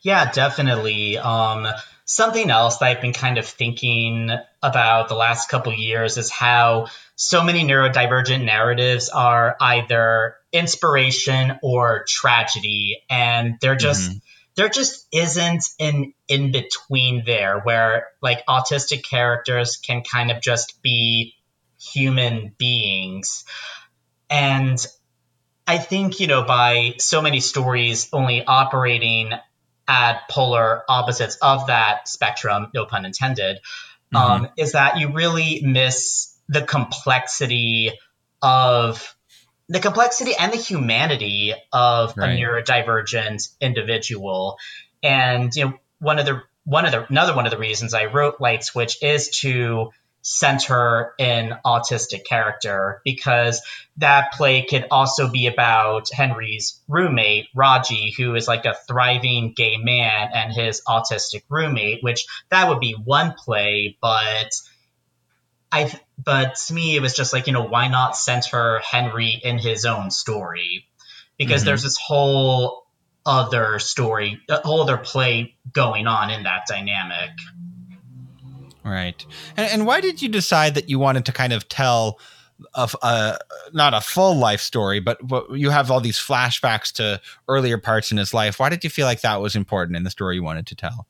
Yeah, 0.03 0.31
definitely. 0.31 1.19
Um, 1.19 1.67
something 2.05 2.51
else 2.51 2.79
that 2.79 2.87
I've 2.87 3.01
been 3.01 3.13
kind 3.13 3.39
of 3.39 3.47
thinking 3.47 4.31
about 4.63 5.09
the 5.09 5.15
last 5.15 5.49
couple 5.49 5.73
years 5.73 6.17
is 6.17 6.31
how 6.31 6.89
so 7.17 7.43
many 7.43 7.65
neurodivergent 7.65 8.45
narratives 8.45 9.11
are 9.11 9.57
either 9.61 10.37
inspiration 10.53 11.59
or 11.63 12.05
tragedy, 12.07 13.03
and 13.09 13.57
they're 13.61 13.77
just. 13.77 14.11
Mm-hmm 14.11 14.19
there 14.57 14.69
just 14.69 15.07
isn't 15.13 15.65
an 15.79 16.13
in 16.29 16.53
between 16.53 17.25
there 17.25 17.61
where 17.61 18.09
like 18.21 18.45
autistic 18.47 19.03
characters 19.09 19.77
can 19.77 20.03
kind 20.03 20.31
of 20.31 20.41
just 20.41 20.83
be 20.83 21.35
human 21.79 22.55
beings. 22.59 23.45
And 24.29 24.85
I 25.67 25.79
think, 25.79 26.21
you 26.21 26.27
know, 26.27 26.43
by 26.43 26.95
so 26.99 27.23
many 27.23 27.41
stories 27.41 28.09
only 28.13 28.45
operating 28.45 29.33
at 29.87 30.29
polar 30.29 30.85
opposites 30.89 31.37
of 31.41 31.67
that 31.69 32.09
spectrum, 32.09 32.69
no 32.75 32.87
pun 32.87 33.05
intended, 33.05 33.59
mm-hmm. 34.13 34.17
um, 34.17 34.49
is 34.57 34.73
that 34.73 34.99
you 34.99 35.13
really 35.13 35.63
miss 35.63 36.37
the 36.49 36.63
complexity 36.63 37.93
of 38.43 39.15
the 39.71 39.79
complexity 39.79 40.35
and 40.37 40.53
the 40.53 40.57
humanity 40.57 41.55
of 41.73 42.17
right. 42.17 42.33
a 42.33 42.37
neurodivergent 42.37 43.49
individual. 43.61 44.59
And 45.03 45.55
you 45.55 45.67
know, 45.67 45.75
one 46.01 46.19
of 46.19 46.27
the 46.27 46.43
one 46.65 46.87
of 46.87 46.93
the 46.93 47.07
another 47.09 47.35
one 47.35 47.47
of 47.47 47.53
the 47.53 47.59
reasons 47.59 47.95
I 47.95 48.07
wrote 48.07 48.41
Light 48.41 48.65
Switch 48.65 49.01
is 49.01 49.31
to 49.41 49.91
center 50.23 51.15
an 51.19 51.57
autistic 51.65 52.25
character 52.27 53.01
because 53.05 53.63
that 53.97 54.33
play 54.33 54.67
could 54.67 54.87
also 54.91 55.31
be 55.31 55.47
about 55.47 56.11
Henry's 56.13 56.79
roommate, 56.89 57.47
Raji, 57.55 58.13
who 58.17 58.35
is 58.35 58.49
like 58.49 58.67
a 58.67 58.77
thriving 58.87 59.55
gay 59.57 59.77
man 59.79 60.31
and 60.35 60.53
his 60.53 60.83
autistic 60.87 61.45
roommate, 61.49 62.03
which 62.03 62.27
that 62.51 62.69
would 62.69 62.81
be 62.81 62.93
one 62.93 63.35
play, 63.39 63.97
but 64.03 64.51
I 65.73 65.93
but 66.23 66.57
to 66.67 66.75
me 66.75 66.97
it 66.97 67.03
was 67.03 67.15
just 67.15 67.33
like, 67.33 67.47
you 67.47 67.53
know, 67.53 67.65
why 67.65 67.89
not 67.89 68.17
center 68.17 68.81
Henry 68.81 69.41
in 69.43 69.59
his 69.59 69.85
own 69.85 70.11
story? 70.11 70.87
Because 71.39 71.63
mm-hmm. 71.63 71.67
there's 71.67 71.83
this 71.83 71.97
whole 71.97 72.87
other 73.25 73.79
story, 73.79 74.41
a 74.49 74.61
whole 74.67 74.83
other 74.83 74.99
play 74.99 75.55
going 75.73 76.07
on 76.07 76.31
in 76.31 76.45
that 76.45 76.67
dynamic. 76.67 77.31
Right. 78.85 79.25
And, 79.57 79.71
and 79.71 79.87
why 79.87 80.01
did 80.01 80.23
you 80.23 80.29
decide 80.29 80.75
that 80.75 80.89
you 80.89 80.99
wanted 80.99 81.27
to 81.27 81.33
kind 81.33 81.53
of 81.53 81.69
tell 81.69 82.19
of 82.75 82.95
a 83.03 83.39
not 83.73 83.95
a 83.95 84.01
full 84.01 84.37
life 84.37 84.61
story, 84.61 85.01
but, 85.01 85.27
but 85.27 85.53
you 85.53 85.71
have 85.71 85.91
all 85.91 86.01
these 86.01 86.19
flashbacks 86.19 86.93
to 86.93 87.21
earlier 87.49 87.79
parts 87.79 88.11
in 88.11 88.19
his 88.19 88.35
life. 88.35 88.59
Why 88.59 88.69
did 88.69 88.85
you 88.85 88.91
feel 88.91 89.07
like 89.07 89.23
that 89.23 89.41
was 89.41 89.57
important 89.57 89.97
in 89.97 90.03
the 90.03 90.11
story 90.11 90.37
you 90.37 90.43
wanted 90.43 90.67
to 90.69 90.75
tell? 90.75 91.07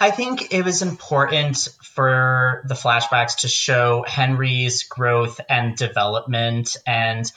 I 0.00 0.12
think 0.12 0.52
it 0.52 0.64
was 0.64 0.82
important 0.82 1.68
for 1.82 2.62
the 2.66 2.74
flashbacks 2.74 3.38
to 3.38 3.48
show 3.48 4.04
Henry's 4.06 4.84
growth 4.84 5.40
and 5.48 5.76
development 5.76 6.76
and 6.86 7.30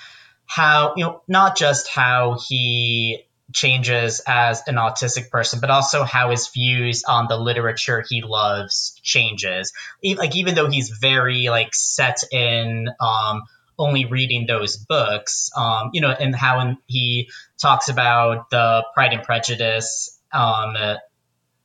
how, 0.45 0.93
you 0.95 1.05
know, 1.05 1.23
not 1.27 1.57
just 1.57 1.87
how 1.87 2.37
he 2.47 3.25
changes 3.51 4.21
as 4.27 4.61
an 4.67 4.75
autistic 4.75 5.31
person, 5.31 5.59
but 5.59 5.71
also 5.71 6.03
how 6.03 6.29
his 6.29 6.49
views 6.49 7.03
on 7.03 7.27
the 7.27 7.37
literature 7.37 8.03
he 8.07 8.21
loves 8.21 8.99
changes. 9.01 9.73
Like 10.03 10.35
even 10.35 10.53
though 10.53 10.69
he's 10.69 10.89
very 10.89 11.49
like 11.49 11.73
set 11.73 12.19
in 12.31 12.89
um, 12.99 13.41
only 13.79 14.05
reading 14.05 14.45
those 14.45 14.77
books, 14.77 15.49
um, 15.57 15.89
you 15.93 16.01
know, 16.01 16.11
and 16.11 16.35
how 16.35 16.77
he 16.85 17.29
talks 17.59 17.89
about 17.89 18.51
the 18.51 18.85
Pride 18.93 19.13
and 19.13 19.23
Prejudice 19.23 20.19
um, 20.31 20.75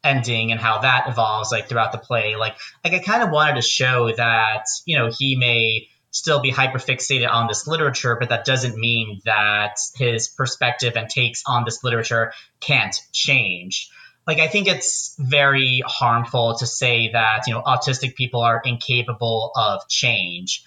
ending 0.07 0.53
and 0.53 0.61
how 0.61 0.79
that 0.79 1.09
evolves 1.09 1.51
like 1.51 1.69
throughout 1.69 1.93
the 1.93 1.99
play. 1.99 2.37
Like 2.37 2.57
like 2.85 2.95
I 2.95 3.01
kind 3.01 3.23
of 3.23 3.31
wanted 3.31 3.57
to 3.57 3.63
show 3.63 4.11
that 4.17 4.65
you 4.87 4.97
know 4.97 5.11
he 5.17 5.37
may 5.37 5.89
still 6.17 6.41
be 6.41 6.51
hyperfixated 6.51 7.31
on 7.31 7.47
this 7.47 7.67
literature, 7.67 8.17
but 8.19 8.31
that 8.31 8.47
doesn't 8.47 8.79
mean 8.79 9.21
that 9.27 9.77
his 9.97 10.29
perspective 10.29 10.95
and 10.97 11.11
takes 11.11 11.43
on 11.47 11.65
this 11.65 11.85
literature 11.85 12.33
can't 12.61 12.99
change. 13.13 13.91
Like, 14.27 14.41
I 14.41 14.49
think 14.49 14.67
it's 14.67 15.15
very 15.19 15.83
harmful 15.87 16.57
to 16.59 16.67
say 16.67 17.11
that, 17.13 17.47
you 17.47 17.53
know, 17.53 17.63
autistic 17.63 18.17
people 18.17 18.41
are 18.41 18.63
incapable 18.65 19.53
of 19.55 19.87
change. 19.89 20.65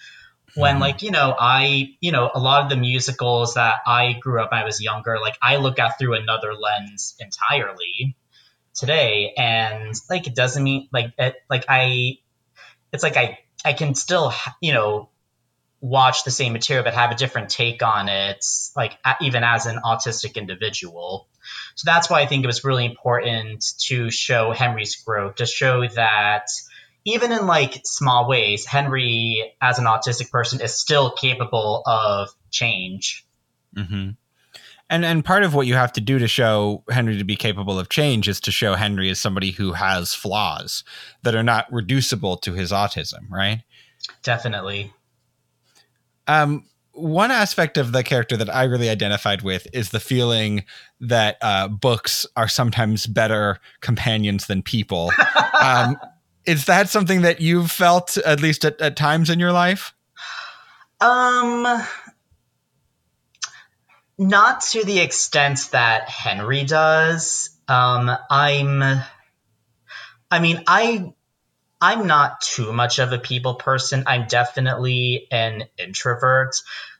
When, 0.54 0.74
mm-hmm. 0.74 0.82
like, 0.82 1.02
you 1.02 1.10
know, 1.10 1.34
I, 1.38 1.96
you 2.00 2.12
know, 2.12 2.30
a 2.32 2.38
lot 2.38 2.62
of 2.62 2.70
the 2.70 2.76
musicals 2.76 3.54
that 3.54 3.76
I 3.86 4.12
grew 4.12 4.40
up 4.40 4.52
when 4.52 4.60
I 4.60 4.64
was 4.64 4.80
younger, 4.80 5.18
like, 5.20 5.36
I 5.42 5.56
look 5.56 5.80
at 5.80 5.98
through 5.98 6.14
another 6.14 6.54
lens 6.54 7.16
entirely 7.18 8.16
today. 8.74 9.32
And, 9.36 9.94
like, 10.08 10.26
it 10.26 10.34
doesn't 10.34 10.62
mean, 10.62 10.88
like, 10.92 11.12
it, 11.18 11.36
like, 11.48 11.64
I, 11.68 12.18
it's 12.92 13.02
like 13.02 13.16
I, 13.16 13.38
I 13.64 13.72
can 13.72 13.94
still, 13.94 14.32
you 14.60 14.72
know, 14.72 15.10
watch 15.80 16.24
the 16.24 16.30
same 16.30 16.52
material 16.52 16.84
but 16.84 16.94
have 16.94 17.10
a 17.10 17.14
different 17.14 17.48
take 17.48 17.82
on 17.82 18.08
it 18.08 18.44
like 18.76 18.98
even 19.22 19.42
as 19.42 19.64
an 19.64 19.80
autistic 19.82 20.34
individual 20.34 21.26
so 21.74 21.90
that's 21.90 22.10
why 22.10 22.20
i 22.20 22.26
think 22.26 22.44
it 22.44 22.46
was 22.46 22.64
really 22.64 22.84
important 22.84 23.64
to 23.78 24.10
show 24.10 24.52
henry's 24.52 24.96
growth 24.96 25.36
to 25.36 25.46
show 25.46 25.86
that 25.88 26.46
even 27.06 27.32
in 27.32 27.46
like 27.46 27.80
small 27.84 28.28
ways 28.28 28.66
henry 28.66 29.54
as 29.60 29.78
an 29.78 29.86
autistic 29.86 30.30
person 30.30 30.60
is 30.60 30.78
still 30.78 31.12
capable 31.12 31.82
of 31.86 32.28
change 32.50 33.26
mm-hmm. 33.74 34.10
And 34.90 35.04
and 35.04 35.24
part 35.24 35.42
of 35.42 35.54
what 35.54 35.66
you 35.66 35.74
have 35.74 35.92
to 35.92 36.00
do 36.00 36.18
to 36.18 36.28
show 36.28 36.84
henry 36.90 37.16
to 37.16 37.24
be 37.24 37.36
capable 37.36 37.78
of 37.78 37.88
change 37.88 38.28
is 38.28 38.40
to 38.40 38.50
show 38.50 38.74
henry 38.74 39.08
as 39.08 39.18
somebody 39.18 39.52
who 39.52 39.72
has 39.72 40.14
flaws 40.14 40.84
that 41.22 41.34
are 41.34 41.42
not 41.42 41.72
reducible 41.72 42.36
to 42.36 42.52
his 42.52 42.72
autism 42.72 43.30
right 43.30 43.62
definitely 44.22 44.92
um, 46.26 46.64
one 46.92 47.30
aspect 47.30 47.76
of 47.76 47.92
the 47.92 48.02
character 48.02 48.36
that 48.36 48.54
I 48.54 48.64
really 48.64 48.88
identified 48.88 49.42
with 49.42 49.66
is 49.72 49.90
the 49.90 50.00
feeling 50.00 50.64
that 51.00 51.38
uh, 51.42 51.68
books 51.68 52.26
are 52.36 52.48
sometimes 52.48 53.06
better 53.06 53.58
companions 53.80 54.46
than 54.46 54.62
people. 54.62 55.10
um, 55.60 55.96
is 56.46 56.66
that 56.66 56.88
something 56.88 57.22
that 57.22 57.40
you've 57.40 57.70
felt 57.70 58.16
at 58.18 58.40
least 58.40 58.64
at, 58.64 58.80
at 58.80 58.96
times 58.96 59.30
in 59.30 59.38
your 59.38 59.52
life? 59.52 59.94
Um, 61.00 61.66
not 64.20 64.60
to 64.60 64.84
the 64.84 65.00
extent 65.00 65.70
that 65.72 66.08
Henry 66.10 66.64
does. 66.64 67.50
Um, 67.66 68.10
I'm. 68.30 68.82
I 70.30 70.38
mean, 70.38 70.62
I 70.66 71.12
I'm 71.80 72.06
not 72.06 72.42
too 72.42 72.72
much 72.72 72.98
of 72.98 73.12
a 73.12 73.18
people 73.18 73.54
person. 73.54 74.04
I'm 74.06 74.26
definitely 74.28 75.26
an 75.30 75.64
introvert. 75.78 76.54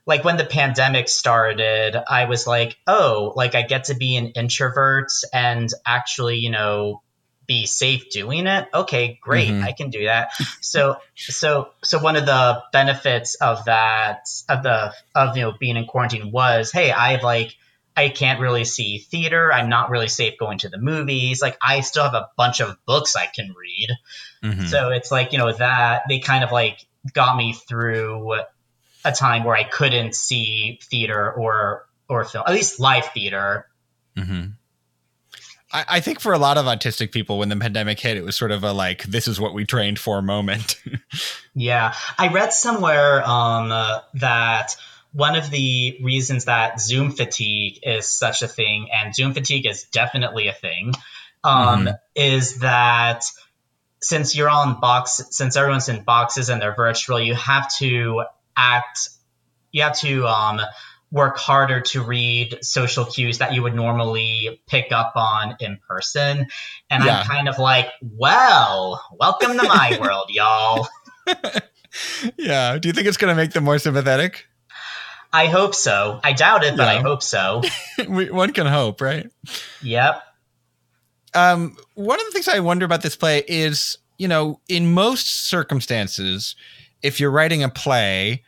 Like 0.07 0.23
when 0.23 0.37
the 0.37 0.45
pandemic 0.45 1.07
started, 1.07 1.95
I 1.95 2.25
was 2.25 2.47
like, 2.47 2.75
oh, 2.87 3.33
like 3.35 3.53
I 3.53 3.61
get 3.61 3.85
to 3.85 3.93
be 3.93 4.15
an 4.15 4.29
introvert 4.29 5.11
and 5.31 5.69
actually, 5.85 6.37
you 6.37 6.49
know, 6.49 7.03
be 7.47 7.65
safe 7.65 8.09
doing 8.09 8.47
it. 8.47 8.67
Okay, 8.73 9.19
great. 9.21 9.49
Mm-hmm. 9.49 9.63
I 9.63 9.71
can 9.73 9.89
do 9.89 10.05
that. 10.05 10.31
So 10.61 10.97
so 11.15 11.69
so 11.83 11.99
one 11.99 12.15
of 12.15 12.25
the 12.25 12.63
benefits 12.71 13.35
of 13.35 13.65
that 13.65 14.29
of 14.47 14.63
the 14.63 14.93
of 15.15 15.35
you 15.35 15.43
know 15.43 15.53
being 15.59 15.77
in 15.77 15.85
quarantine 15.85 16.31
was, 16.31 16.71
hey, 16.71 16.91
I've 16.91 17.23
like 17.23 17.55
I 17.95 18.09
can't 18.09 18.39
really 18.39 18.63
see 18.63 18.99
theater. 18.99 19.51
I'm 19.51 19.69
not 19.69 19.89
really 19.89 20.07
safe 20.07 20.37
going 20.39 20.59
to 20.59 20.69
the 20.69 20.77
movies. 20.77 21.41
Like 21.41 21.57
I 21.61 21.81
still 21.81 22.03
have 22.03 22.13
a 22.13 22.29
bunch 22.37 22.61
of 22.61 22.77
books 22.85 23.15
I 23.15 23.25
can 23.25 23.53
read. 23.53 23.89
Mm-hmm. 24.43 24.67
So 24.67 24.89
it's 24.89 25.11
like, 25.11 25.33
you 25.33 25.39
know, 25.39 25.51
that 25.51 26.03
they 26.07 26.19
kind 26.19 26.43
of 26.43 26.51
like 26.51 26.85
got 27.13 27.35
me 27.35 27.53
through 27.53 28.39
a 29.03 29.11
time 29.11 29.43
where 29.43 29.55
I 29.55 29.63
couldn't 29.63 30.15
see 30.15 30.79
theater 30.83 31.31
or 31.31 31.85
or 32.07 32.23
film, 32.23 32.43
at 32.47 32.53
least 32.53 32.79
live 32.79 33.05
theater. 33.13 33.67
Mm-hmm. 34.17 34.51
I, 35.71 35.85
I 35.87 35.99
think 35.99 36.19
for 36.19 36.33
a 36.33 36.37
lot 36.37 36.57
of 36.57 36.65
autistic 36.65 37.11
people, 37.11 37.39
when 37.39 37.49
the 37.49 37.55
pandemic 37.55 37.99
hit, 37.99 38.17
it 38.17 38.23
was 38.23 38.35
sort 38.35 38.51
of 38.51 38.63
a 38.63 38.73
like, 38.73 39.03
this 39.03 39.27
is 39.27 39.39
what 39.39 39.53
we 39.53 39.65
trained 39.65 39.99
for 39.99 40.21
moment. 40.21 40.81
yeah. 41.53 41.93
I 42.17 42.29
read 42.29 42.53
somewhere 42.53 43.23
um, 43.27 43.71
uh, 43.71 43.99
that 44.15 44.75
one 45.13 45.35
of 45.35 45.49
the 45.49 45.99
reasons 46.01 46.45
that 46.45 46.79
Zoom 46.79 47.11
fatigue 47.11 47.79
is 47.83 48.07
such 48.07 48.41
a 48.41 48.47
thing, 48.47 48.89
and 48.93 49.13
Zoom 49.13 49.33
fatigue 49.33 49.65
is 49.65 49.83
definitely 49.83 50.47
a 50.47 50.53
thing, 50.53 50.93
um, 51.43 51.85
mm-hmm. 51.85 51.95
is 52.15 52.59
that 52.59 53.23
since 54.01 54.35
you're 54.35 54.49
all 54.49 54.69
in 54.69 54.79
box, 54.79 55.21
since 55.31 55.55
everyone's 55.55 55.89
in 55.89 56.03
boxes 56.03 56.49
and 56.49 56.61
they're 56.61 56.75
virtual, 56.75 57.19
you 57.19 57.35
have 57.35 57.69
to 57.77 58.23
act, 58.55 59.09
you 59.71 59.83
have 59.83 59.97
to 59.99 60.25
um, 60.27 60.61
work 61.11 61.37
harder 61.37 61.81
to 61.81 62.01
read 62.01 62.57
social 62.61 63.05
cues 63.05 63.39
that 63.39 63.53
you 63.53 63.61
would 63.61 63.75
normally 63.75 64.61
pick 64.67 64.91
up 64.91 65.13
on 65.15 65.57
in 65.59 65.77
person. 65.87 66.47
And 66.89 67.03
yeah. 67.03 67.19
I'm 67.19 67.25
kind 67.25 67.49
of 67.49 67.59
like, 67.59 67.89
well, 68.01 69.03
welcome 69.19 69.57
to 69.57 69.63
my 69.67 69.97
world, 70.01 70.27
y'all. 70.29 70.87
yeah. 72.37 72.77
Do 72.77 72.87
you 72.87 72.93
think 72.93 73.07
it's 73.07 73.17
going 73.17 73.35
to 73.35 73.35
make 73.35 73.51
them 73.51 73.65
more 73.65 73.77
sympathetic? 73.77 74.47
I 75.33 75.47
hope 75.47 75.75
so. 75.75 76.19
I 76.23 76.33
doubt 76.33 76.63
it, 76.63 76.77
but 76.77 76.83
yeah. 76.83 76.99
I 76.99 77.01
hope 77.01 77.23
so. 77.23 77.61
One 78.07 78.53
can 78.53 78.67
hope, 78.67 79.01
right? 79.01 79.29
Yep. 79.81 80.23
Um, 81.33 81.77
one 81.95 82.19
of 82.19 82.25
the 82.25 82.31
things 82.31 82.47
I 82.47 82.59
wonder 82.59 82.85
about 82.85 83.01
this 83.01 83.15
play 83.15 83.43
is, 83.47 83.97
you 84.17 84.27
know, 84.27 84.59
in 84.67 84.93
most 84.93 85.47
circumstances, 85.47 86.55
if 87.01 87.19
you're 87.19 87.31
writing 87.31 87.63
a 87.63 87.69
play, 87.69 88.43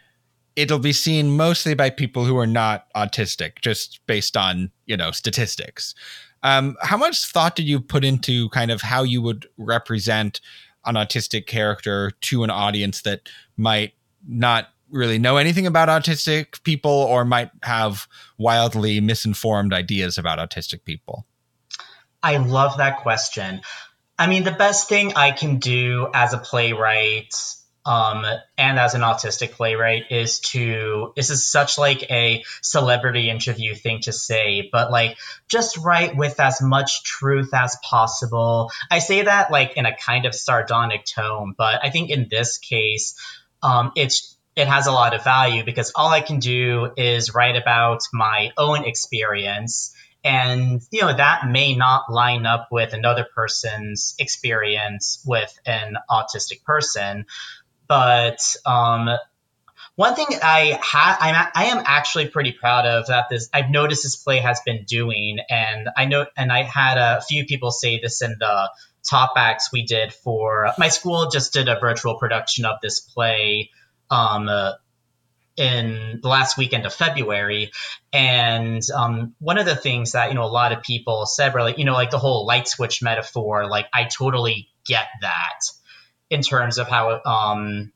it'll 0.55 0.79
be 0.79 0.93
seen 0.93 1.35
mostly 1.35 1.73
by 1.73 1.89
people 1.89 2.25
who 2.25 2.37
are 2.37 2.47
not 2.47 2.87
autistic, 2.95 3.59
just 3.61 3.99
based 4.07 4.37
on, 4.37 4.71
you 4.85 4.97
know, 4.97 5.11
statistics. 5.11 5.95
Um, 6.43 6.75
how 6.81 6.97
much 6.97 7.25
thought 7.25 7.55
did 7.55 7.65
you 7.65 7.79
put 7.79 8.03
into 8.03 8.49
kind 8.49 8.69
of 8.69 8.81
how 8.81 9.03
you 9.03 9.21
would 9.21 9.47
represent 9.57 10.41
an 10.85 10.95
autistic 10.95 11.47
character 11.47 12.11
to 12.21 12.43
an 12.43 12.49
audience 12.49 13.01
that 13.03 13.29
might 13.57 13.93
not 14.27 14.67
really 14.89 15.17
know 15.17 15.37
anything 15.37 15.65
about 15.65 15.89
autistic 15.89 16.61
people 16.63 16.91
or 16.91 17.25
might 17.25 17.49
have 17.63 18.07
wildly 18.37 18.99
misinformed 19.01 19.73
ideas 19.73 20.17
about 20.17 20.37
autistic 20.37 20.83
people? 20.83 21.25
I 22.21 22.37
love 22.37 22.77
that 22.77 22.99
question. 22.99 23.61
I 24.19 24.27
mean, 24.27 24.43
the 24.43 24.51
best 24.51 24.87
thing 24.87 25.13
I 25.15 25.31
can 25.31 25.57
do 25.57 26.09
as 26.13 26.33
a 26.33 26.37
playwright 26.37 27.33
um, 27.85 28.25
and 28.57 28.79
as 28.79 28.93
an 28.95 29.01
autistic 29.01 29.51
playwright 29.51 30.11
is 30.11 30.39
to 30.39 31.13
this 31.15 31.29
is 31.29 31.49
such 31.49 31.77
like 31.77 32.03
a 32.11 32.43
celebrity 32.61 33.29
interview 33.29 33.75
thing 33.75 33.99
to 34.01 34.13
say 34.13 34.69
but 34.71 34.91
like 34.91 35.17
just 35.47 35.77
write 35.77 36.15
with 36.15 36.39
as 36.39 36.61
much 36.61 37.03
truth 37.03 37.53
as 37.53 37.77
possible. 37.83 38.71
I 38.89 38.99
say 38.99 39.23
that 39.23 39.51
like 39.51 39.75
in 39.75 39.85
a 39.85 39.95
kind 39.95 40.25
of 40.25 40.33
sardonic 40.33 41.05
tone 41.05 41.53
but 41.57 41.83
i 41.83 41.89
think 41.89 42.09
in 42.09 42.27
this 42.29 42.57
case 42.57 43.15
um, 43.61 43.91
it's 43.95 44.37
it 44.55 44.67
has 44.67 44.87
a 44.87 44.91
lot 44.91 45.13
of 45.13 45.23
value 45.23 45.63
because 45.63 45.91
all 45.95 46.09
i 46.09 46.21
can 46.21 46.39
do 46.39 46.91
is 46.97 47.33
write 47.33 47.55
about 47.55 48.01
my 48.13 48.51
own 48.57 48.85
experience 48.85 49.95
and 50.23 50.81
you 50.91 51.01
know 51.01 51.15
that 51.15 51.47
may 51.49 51.75
not 51.75 52.11
line 52.11 52.45
up 52.45 52.67
with 52.71 52.93
another 52.93 53.25
person's 53.35 54.15
experience 54.19 55.23
with 55.25 55.57
an 55.65 55.95
autistic 56.09 56.63
person 56.63 57.25
but 57.93 58.55
um, 58.65 59.07
one 59.95 60.15
thing 60.15 60.25
I 60.41 60.79
had, 60.81 61.17
I'm, 61.19 61.47
I 61.53 61.65
am 61.65 61.83
actually 61.85 62.27
pretty 62.27 62.51
proud 62.51 62.87
of 62.87 63.07
that. 63.07 63.29
This 63.29 63.49
I've 63.53 63.69
noticed 63.69 64.01
this 64.01 64.15
play 64.15 64.39
has 64.39 64.61
been 64.65 64.85
doing, 64.85 65.37
and 65.47 65.89
I 65.95 66.05
know, 66.05 66.25
and 66.35 66.51
I 66.51 66.63
had 66.63 66.97
a 66.97 67.21
few 67.21 67.45
people 67.45 67.69
say 67.69 67.99
this 67.99 68.23
in 68.23 68.37
the 68.39 68.71
talkbacks 69.11 69.71
we 69.71 69.85
did 69.85 70.11
for 70.11 70.71
my 70.79 70.89
school. 70.89 71.29
Just 71.29 71.53
did 71.53 71.69
a 71.69 71.79
virtual 71.79 72.17
production 72.17 72.65
of 72.65 72.77
this 72.81 72.99
play 72.99 73.69
um, 74.09 74.49
uh, 74.49 74.71
in 75.55 76.19
the 76.23 76.27
last 76.27 76.57
weekend 76.57 76.87
of 76.87 76.93
February, 76.95 77.73
and 78.11 78.81
um, 78.95 79.35
one 79.37 79.59
of 79.59 79.67
the 79.67 79.75
things 79.75 80.13
that 80.13 80.29
you 80.29 80.33
know 80.33 80.45
a 80.45 80.55
lot 80.61 80.71
of 80.71 80.81
people 80.81 81.27
said 81.27 81.53
were 81.53 81.61
like, 81.61 81.77
you 81.77 81.85
know, 81.85 81.93
like 81.93 82.09
the 82.09 82.17
whole 82.17 82.47
light 82.47 82.67
switch 82.67 83.03
metaphor. 83.03 83.69
Like 83.69 83.85
I 83.93 84.05
totally 84.05 84.69
get 84.83 85.05
that 85.21 85.59
in 86.29 86.41
terms 86.41 86.77
of 86.77 86.87
how 86.87 87.21
um, 87.25 87.91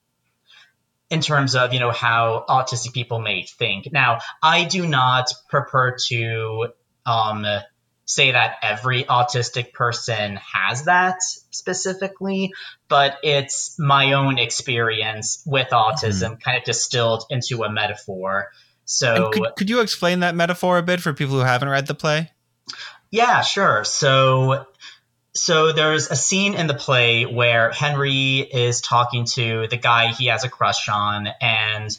in 1.10 1.22
terms 1.22 1.56
of 1.56 1.74
you 1.74 1.80
know 1.80 1.92
how 1.92 2.46
autistic 2.48 2.94
people 2.94 3.20
may 3.20 3.44
think. 3.44 3.92
Now, 3.92 4.20
I 4.42 4.66
do 4.66 4.88
not 4.88 5.32
prefer 5.50 5.96
to 6.08 6.68
um, 7.06 7.46
say 8.06 8.32
that 8.32 8.56
every 8.62 9.04
autistic 9.04 9.74
person 9.74 10.38
has 10.38 10.86
that 10.86 11.18
specifically, 11.52 12.54
but 12.88 13.18
it's 13.24 13.78
my 13.78 14.14
own 14.14 14.40
experience 14.40 15.44
with 15.46 15.70
autism, 15.70 16.32
mm-hmm. 16.32 16.36
kind 16.36 16.58
of 16.58 16.64
distilled 16.64 17.26
into 17.30 17.64
a 17.64 17.72
metaphor. 17.72 18.52
So, 18.86 19.32
could, 19.32 19.56
could 19.58 19.70
you 19.70 19.82
explain 19.82 20.22
that 20.22 20.36
metaphor 20.36 20.78
a 20.78 20.84
bit 20.84 21.02
for 21.02 21.14
people 21.14 21.36
who 21.36 21.42
haven't 21.42 21.68
read 21.68 21.88
the 21.88 21.96
play? 21.96 22.32
Yeah, 23.12 23.42
sure. 23.42 23.84
So 23.84 24.66
so 25.38 25.72
there's 25.72 26.10
a 26.10 26.16
scene 26.16 26.54
in 26.54 26.68
the 26.68 26.74
play 26.74 27.26
where 27.26 27.72
Henry 27.72 28.40
is 28.40 28.82
talking 28.82 29.26
to 29.34 29.68
the 29.68 29.78
guy 29.78 30.12
he 30.12 30.28
has 30.28 30.44
a 30.44 30.50
crush 30.50 30.90
on 30.90 31.28
and 31.42 31.98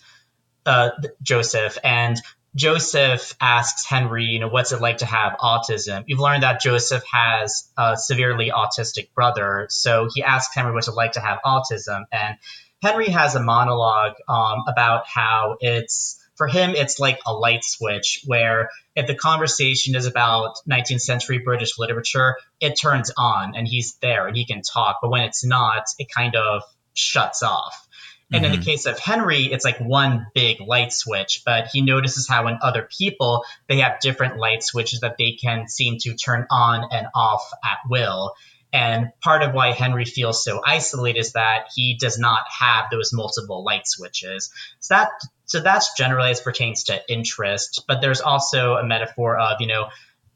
uh, 0.67 0.91
Joseph 1.23 1.79
and 1.83 2.21
Joseph 2.55 3.35
asks 3.41 3.85
Henry, 3.87 4.25
you 4.25 4.41
know, 4.41 4.49
what's 4.49 4.73
it 4.73 4.81
like 4.81 4.99
to 4.99 5.07
have 5.07 5.35
autism? 5.39 6.05
You've 6.07 6.19
learned 6.19 6.43
that 6.43 6.61
Joseph 6.61 7.05
has 7.13 7.69
a 7.77 7.97
severely 7.97 8.51
autistic 8.51 9.13
brother, 9.15 9.67
so 9.71 10.09
he 10.13 10.23
asks 10.23 10.55
Henry 10.55 10.73
what's 10.73 10.89
it 10.89 10.95
like 10.95 11.13
to 11.13 11.21
have 11.21 11.39
autism, 11.45 12.05
and 12.11 12.37
Henry 12.83 13.09
has 13.11 13.35
a 13.35 13.43
monologue 13.43 14.15
um, 14.29 14.65
about 14.67 15.07
how 15.07 15.57
it's 15.61 16.19
for 16.39 16.47
him, 16.47 16.71
it's 16.71 16.99
like 17.01 17.21
a 17.27 17.35
light 17.35 17.65
switch 17.65 18.23
where 18.25 18.71
if 18.95 19.09
the 19.09 19.15
conversation 19.15 19.97
is 19.97 20.07
about 20.07 20.55
19th 20.71 21.01
century 21.01 21.39
British 21.39 21.79
literature, 21.79 22.37
it 22.61 22.81
turns 22.81 23.11
on 23.19 23.55
and 23.57 23.67
he's 23.67 23.97
there 24.01 24.29
and 24.29 24.37
he 24.37 24.47
can 24.47 24.63
talk. 24.63 25.01
But 25.03 25.11
when 25.11 25.23
it's 25.23 25.45
not, 25.45 25.85
it 25.99 26.09
kind 26.09 26.37
of 26.37 26.63
shuts 26.95 27.43
off. 27.43 27.87
And 28.31 28.45
mm-hmm. 28.45 28.45
in 28.45 28.51
the 28.53 28.57
mm-hmm. 28.59 28.71
case 28.71 28.87
of 28.87 28.99
Henry, 28.99 29.45
it's 29.47 29.65
like 29.65 29.79
one 29.79 30.27
big 30.35 30.61
light 30.61 30.93
switch, 30.93 31.43
but 31.45 31.69
he 31.73 31.83
notices 31.83 32.29
how 32.29 32.47
in 32.47 32.59
other 32.63 32.89
people, 32.97 33.45
they 33.69 33.79
have 33.79 34.01
different 34.01 34.37
light 34.37 34.63
switches 34.63 35.01
that 35.01 35.17
they 35.19 35.33
can 35.33 35.67
seem 35.67 35.99
to 36.01 36.15
turn 36.15 36.47
on 36.51 36.89
and 36.93 37.09
off 37.15 37.51
at 37.65 37.79
will. 37.89 38.35
And 38.73 39.13
part 39.23 39.43
of 39.43 39.55
why 39.55 39.73
Henry 39.73 40.05
feels 40.05 40.45
so 40.45 40.61
isolated 40.65 41.21
is 41.21 41.33
that 41.33 41.69
he 41.75 41.97
does 41.99 42.19
not 42.19 42.41
have 42.59 42.87
those 42.91 43.13
multiple 43.13 43.65
light 43.65 43.87
switches. 43.87 44.51
So 44.81 44.95
that 44.95 45.11
so 45.47 45.61
that's 45.61 45.95
generally 45.95 46.31
as 46.31 46.43
pertains 46.43 46.85
to 46.85 47.01
interest, 47.11 47.85
but 47.89 48.03
there's 48.03 48.21
also 48.21 48.75
a 48.75 48.85
metaphor 48.85 49.39
of, 49.39 49.61
you 49.61 49.67
know, 49.67 49.89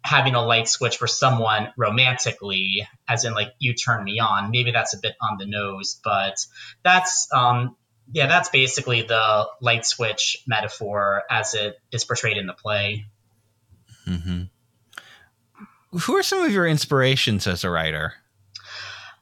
having 0.03 0.35
a 0.35 0.43
light 0.43 0.67
switch 0.67 0.97
for 0.97 1.07
someone 1.07 1.73
romantically, 1.77 2.89
as 3.07 3.25
in 3.27 3.35
like 3.35 3.53
you 3.59 3.75
turn 3.75 4.03
me 4.03 4.19
on. 4.21 4.51
Maybe 4.51 4.71
that's 4.71 4.95
a 4.95 4.99
bit 4.99 5.15
on 5.21 5.37
the 5.39 5.47
nose, 5.47 6.01
but 6.03 6.37
that's 6.83 7.29
um 7.33 7.77
yeah, 8.11 8.27
that's 8.27 8.49
basically 8.49 9.03
the 9.03 9.49
light 9.61 9.87
switch 9.87 10.43
metaphor 10.47 11.23
as 11.31 11.55
it 11.55 11.79
is 11.93 12.05
portrayed 12.05 12.37
in 12.37 12.47
the 12.47 12.53
play. 12.53 13.07
Mm-hmm. 14.07 14.45
Who 15.99 16.17
are 16.17 16.23
some 16.23 16.43
of 16.43 16.53
your 16.53 16.67
inspirations 16.67 17.47
as 17.47 17.65
a 17.65 17.71
writer? 17.71 18.15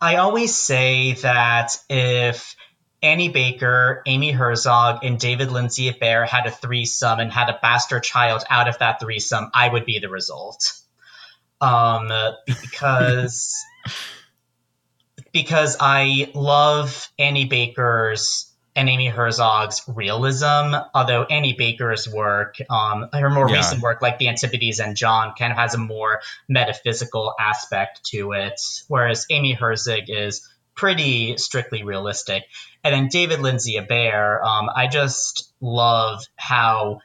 I 0.01 0.17
always 0.17 0.57
say 0.57 1.13
that 1.15 1.77
if 1.89 2.57
Annie 3.03 3.29
Baker, 3.29 4.03
Amy 4.07 4.31
Herzog, 4.31 5.05
and 5.05 5.19
David 5.19 5.51
Lindsay-Abaire 5.51 6.27
had 6.27 6.47
a 6.47 6.51
threesome 6.51 7.21
and 7.21 7.33
had 7.33 7.49
a 7.49 7.59
bastard 7.61 8.03
child 8.03 8.45
out 8.49 8.69
of 8.69 8.79
that 8.79 9.01
threesome, 9.01 9.51
I 9.53 9.69
would 9.69 9.85
be 9.85 9.99
the 9.99 10.09
result. 10.09 10.73
Um, 11.61 12.11
because 12.47 13.55
because 15.33 15.77
I 15.81 16.31
love 16.35 17.09
Annie 17.19 17.45
Baker's 17.45 18.50
and 18.77 18.89
Amy 18.89 19.09
Herzog's 19.09 19.83
realism. 19.89 20.75
Although 20.95 21.25
Annie 21.25 21.55
Baker's 21.55 22.09
work, 22.09 22.57
um, 22.71 23.09
her 23.13 23.31
more 23.31 23.49
yeah. 23.49 23.57
recent 23.57 23.83
work, 23.83 24.03
like 24.03 24.19
The 24.19 24.29
Antipodes 24.29 24.81
and 24.81 24.97
John, 24.97 25.35
kind 25.39 25.53
of 25.53 25.59
has 25.59 25.75
a 25.75 25.79
more 25.79 26.21
metaphysical 26.49 27.35
aspect 27.39 28.05
to 28.13 28.33
it, 28.33 28.61
whereas 28.89 29.27
Amy 29.31 29.53
Herzog 29.53 30.05
is 30.09 30.49
pretty 30.75 31.37
strictly 31.37 31.83
realistic. 31.83 32.45
And 32.83 32.95
then 32.95 33.09
David 33.09 33.41
Lindsay-Abaire, 33.41 34.43
um, 34.43 34.71
I 34.75 34.87
just 34.87 35.53
love 35.61 36.23
how 36.37 37.01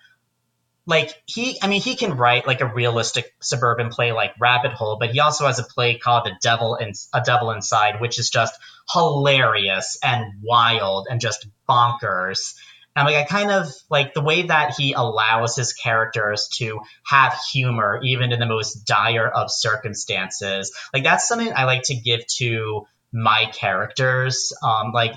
like 0.86 1.12
he 1.26 1.58
i 1.62 1.68
mean 1.68 1.82
he 1.82 1.96
can 1.96 2.16
write 2.16 2.46
like 2.46 2.62
a 2.62 2.66
realistic 2.66 3.34
suburban 3.42 3.90
play 3.90 4.12
like 4.12 4.34
rabbit 4.40 4.72
hole 4.72 4.98
but 5.00 5.12
he 5.12 5.20
also 5.20 5.46
has 5.46 5.60
a 5.60 5.64
play 5.64 5.98
called 5.98 6.28
a 6.28 6.38
devil 6.42 6.76
in 6.76 6.94
a 7.14 7.22
devil 7.22 7.52
inside 7.52 8.00
which 8.00 8.20
is 8.20 8.30
just 8.30 8.56
hilarious 8.94 9.98
and 10.04 10.34
wild 10.44 11.08
and 11.10 11.20
just 11.20 11.48
bonkers. 11.68 12.56
And 12.96 13.06
like 13.06 13.16
i 13.16 13.24
kind 13.24 13.52
of 13.52 13.68
like 13.90 14.14
the 14.14 14.22
way 14.22 14.44
that 14.44 14.76
he 14.78 14.94
allows 14.94 15.56
his 15.56 15.74
characters 15.74 16.48
to 16.56 16.80
have 17.06 17.34
humor 17.52 18.00
even 18.04 18.32
in 18.32 18.40
the 18.40 18.46
most 18.46 18.86
dire 18.86 19.28
of 19.28 19.52
circumstances 19.52 20.72
like 20.94 21.04
that's 21.04 21.28
something 21.28 21.52
i 21.54 21.66
like 21.66 21.84
to 21.84 21.96
give 21.96 22.26
to 22.38 22.88
my 23.12 23.50
characters. 23.54 24.54
Um 24.62 24.92
like 24.94 25.16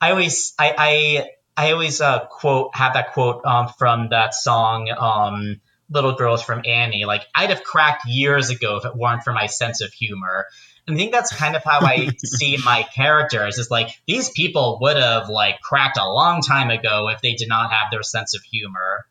i 0.00 0.10
always 0.10 0.54
i 0.58 0.74
i 0.76 1.28
I 1.56 1.72
always 1.72 2.00
uh, 2.00 2.26
quote 2.26 2.74
have 2.74 2.94
that 2.94 3.12
quote 3.12 3.44
um, 3.44 3.68
from 3.78 4.08
that 4.10 4.34
song 4.34 4.90
um, 4.96 5.60
"Little 5.90 6.14
Girls 6.14 6.42
from 6.42 6.62
Annie." 6.66 7.04
Like 7.04 7.26
I'd 7.34 7.50
have 7.50 7.62
cracked 7.62 8.06
years 8.06 8.50
ago 8.50 8.76
if 8.76 8.84
it 8.84 8.96
weren't 8.96 9.22
for 9.22 9.32
my 9.32 9.46
sense 9.46 9.82
of 9.82 9.92
humor. 9.92 10.46
And 10.86 10.96
I 10.96 10.98
think 10.98 11.12
that's 11.12 11.34
kind 11.34 11.54
of 11.54 11.62
how 11.62 11.80
I 11.80 12.08
see 12.24 12.56
my 12.64 12.84
characters. 12.94 13.58
Is 13.58 13.70
like 13.70 13.88
these 14.06 14.30
people 14.30 14.78
would 14.80 14.96
have 14.96 15.28
like 15.28 15.60
cracked 15.60 15.98
a 15.98 16.08
long 16.08 16.40
time 16.40 16.70
ago 16.70 17.08
if 17.08 17.20
they 17.20 17.34
did 17.34 17.48
not 17.48 17.70
have 17.70 17.90
their 17.90 18.02
sense 18.02 18.34
of 18.34 18.42
humor. 18.42 19.06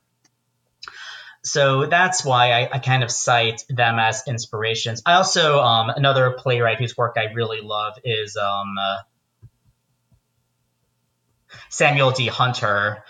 So 1.44 1.88
that's 1.88 2.24
why 2.24 2.52
I, 2.52 2.70
I 2.74 2.80
kind 2.80 3.04
of 3.04 3.10
cite 3.10 3.64
them 3.68 3.98
as 3.98 4.24
inspirations. 4.28 5.02
I 5.06 5.14
also 5.14 5.60
um, 5.60 5.90
another 5.90 6.32
playwright 6.38 6.78
whose 6.78 6.96
work 6.96 7.16
I 7.18 7.34
really 7.34 7.62
love 7.62 7.98
is 8.04 8.38
um, 8.38 8.76
uh, 8.80 8.98
Samuel 11.70 12.12
D. 12.12 12.28
Hunter, 12.28 13.04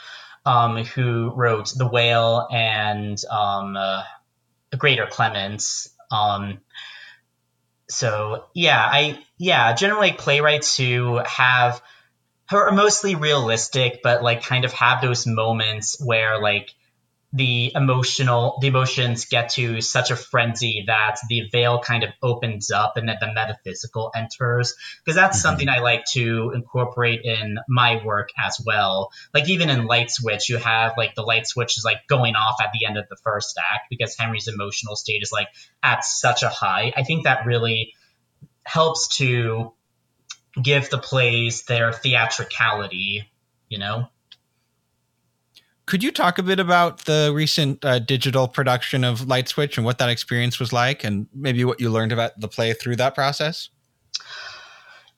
um, 0.46 0.78
who 0.78 1.32
wrote 1.36 1.74
The 1.76 1.88
Whale 1.88 2.48
and 2.52 3.18
um, 3.30 3.76
uh, 3.78 4.04
Greater 4.78 5.08
Clements. 5.08 5.90
Um, 6.12 6.60
so 7.90 8.46
yeah, 8.54 8.80
I 8.80 9.20
yeah 9.38 9.74
generally 9.74 10.14
playwrights 10.14 10.78
who 10.78 11.18
have 11.26 11.82
who 12.50 12.58
are 12.58 12.72
mostly 12.72 13.16
realistic, 13.16 14.02
but 14.04 14.24
like 14.24 14.44
kind 14.44 14.66
of 14.66 14.74
have 14.74 15.02
those 15.02 15.26
moments 15.28 16.04
where 16.04 16.42
like 16.42 16.74
the 17.34 17.72
emotional 17.76 18.58
the 18.60 18.68
emotions 18.68 19.26
get 19.26 19.50
to 19.50 19.80
such 19.80 20.12
a 20.12 20.18
frenzy 20.18 20.84
that 20.88 21.18
the 21.30 21.48
veil 21.50 21.80
kind 21.80 22.04
of 22.04 22.10
opens 22.22 22.72
up 22.72 22.98
and 22.98 23.08
that 23.08 23.20
the 23.22 23.32
metaphysical 23.34 24.12
enters. 24.14 24.76
Because 25.04 25.16
that's 25.16 25.38
mm-hmm. 25.38 25.42
something 25.42 25.70
i 25.70 25.80
like 25.80 26.04
to 26.14 26.52
incorporate 26.54 27.22
in 27.24 27.58
my 27.70 28.04
work 28.04 28.30
as 28.38 28.62
well. 28.66 29.12
Like 29.34 29.48
even 29.50 29.70
in 29.70 29.86
light 29.86 30.12
switch 30.12 30.50
you 30.50 30.58
have 30.58 30.94
like 30.98 31.16
the 31.16 31.22
light 31.22 31.48
switch 31.48 31.78
is 31.78 31.86
like 31.86 32.08
going 32.08 32.36
off 32.36 32.56
at 32.62 32.72
the 32.74 32.86
end 32.86 32.98
of 32.98 33.08
the 33.10 33.18
first 33.24 33.58
act 33.58 33.86
because 33.90 34.16
henry's 34.18 34.48
emotional 34.48 34.96
state 34.96 35.22
is 35.24 35.32
like 35.32 35.48
at 35.82 36.04
such 36.04 36.44
a 36.44 36.50
high. 36.50 36.92
I 36.96 37.04
think 37.04 37.24
that 37.24 37.46
really 37.46 37.94
helps 38.64 39.18
to 39.18 39.72
give 40.62 40.90
the 40.90 40.98
plays 40.98 41.64
their 41.64 41.94
theatricality 41.94 43.32
you 43.70 43.80
know 43.80 44.10
could 45.92 46.04
you 46.04 46.12
talk 46.14 46.38
a 46.38 46.44
bit 46.44 46.58
about 46.58 47.00
the 47.00 47.34
recent 47.36 47.84
uh, 47.84 48.00
digital 48.00 48.48
production 48.48 49.04
of 49.04 49.28
Light 49.28 49.50
Switch 49.50 49.76
and 49.76 49.86
what 49.86 49.98
that 49.98 50.08
experience 50.08 50.58
was 50.58 50.72
like, 50.72 51.04
and 51.04 51.28
maybe 51.34 51.66
what 51.66 51.82
you 51.82 51.90
learned 51.90 52.14
about 52.14 52.40
the 52.40 52.48
play 52.48 52.72
through 52.72 52.96
that 52.96 53.14
process? 53.14 53.68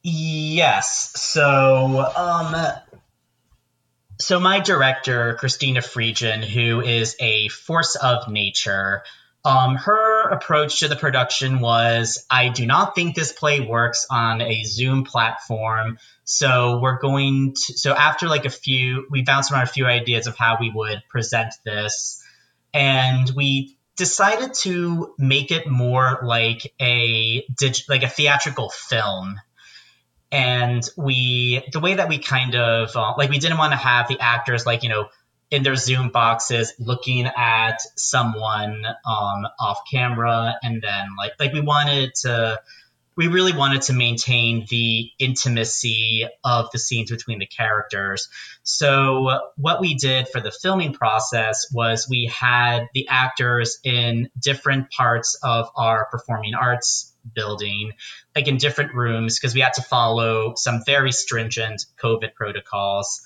Yes. 0.02 1.14
So, 1.22 2.12
um, 2.18 2.56
so 4.20 4.40
my 4.40 4.62
director, 4.62 5.36
Christina 5.36 5.82
Friedgen, 5.82 6.44
who 6.44 6.82
is 6.82 7.16
a 7.20 7.50
force 7.50 7.96
of 7.96 8.28
nature, 8.28 9.04
um, 9.46 9.76
her 9.76 10.30
approach 10.30 10.80
to 10.80 10.88
the 10.88 10.96
production 10.96 11.60
was 11.60 12.26
I 12.30 12.50
do 12.50 12.66
not 12.66 12.96
think 12.96 13.16
this 13.16 13.34
play 13.34 13.60
works 13.60 14.06
on 14.10 14.42
a 14.42 14.64
Zoom 14.64 15.04
platform. 15.04 15.98
So 16.24 16.80
we're 16.82 17.00
going 17.00 17.54
to, 17.54 17.78
so 17.78 17.94
after 17.94 18.28
like 18.28 18.46
a 18.46 18.50
few, 18.50 19.06
we 19.10 19.24
bounced 19.24 19.52
around 19.52 19.64
a 19.64 19.68
few 19.68 19.86
ideas 19.86 20.28
of 20.28 20.38
how 20.38 20.58
we 20.60 20.70
would 20.70 21.04
present 21.10 21.54
this. 21.66 22.24
And 22.74 23.30
we 23.36 23.78
decided 23.98 24.54
to 24.54 25.14
make 25.18 25.52
it 25.52 25.68
more 25.68 26.20
like 26.24 26.74
a 26.82 27.46
like 27.90 28.04
a 28.04 28.10
theatrical 28.10 28.70
film 28.70 29.40
and 30.32 30.90
we 30.98 31.64
the 31.72 31.80
way 31.80 31.94
that 31.94 32.10
we 32.10 32.18
kind 32.18 32.56
of 32.56 32.96
uh, 32.96 33.14
like 33.18 33.30
we 33.30 33.38
didn't 33.38 33.60
want 33.60 33.72
to 33.72 33.78
have 33.78 34.08
the 34.08 34.20
actors 34.20 34.66
like 34.66 34.82
you 34.82 34.90
know 34.90 35.08
in 35.54 35.62
their 35.62 35.76
Zoom 35.76 36.10
boxes 36.10 36.74
looking 36.80 37.28
at 37.28 37.78
someone 37.96 38.84
um, 39.06 39.48
off 39.60 39.82
camera, 39.90 40.56
and 40.64 40.82
then 40.82 41.16
like 41.16 41.34
like 41.40 41.54
we 41.54 41.62
wanted 41.62 42.16
to 42.16 42.60
we 43.16 43.28
really 43.28 43.54
wanted 43.56 43.84
to 43.84 43.94
maintain 43.94 44.66
the 44.68 45.12
intimacy 45.20 46.28
of 46.44 46.72
the 46.72 46.80
scenes 46.80 47.12
between 47.12 47.38
the 47.38 47.46
characters. 47.46 48.30
So, 48.64 49.52
what 49.56 49.80
we 49.80 49.94
did 49.94 50.28
for 50.28 50.42
the 50.42 50.50
filming 50.50 50.94
process 50.94 51.72
was 51.72 52.08
we 52.10 52.32
had 52.36 52.88
the 52.96 53.08
actors 53.10 53.78
in 53.84 54.32
different 54.40 54.90
parts 54.90 55.38
of 55.44 55.70
our 55.76 56.08
performing 56.10 56.56
arts 56.56 57.14
building, 57.36 57.92
like 58.36 58.48
in 58.48 58.58
different 58.58 58.96
rooms, 58.96 59.38
because 59.38 59.54
we 59.54 59.62
had 59.62 59.74
to 59.74 59.84
follow 59.84 60.56
some 60.56 60.82
very 60.84 61.12
stringent 61.12 61.86
COVID 62.02 62.34
protocols 62.34 63.22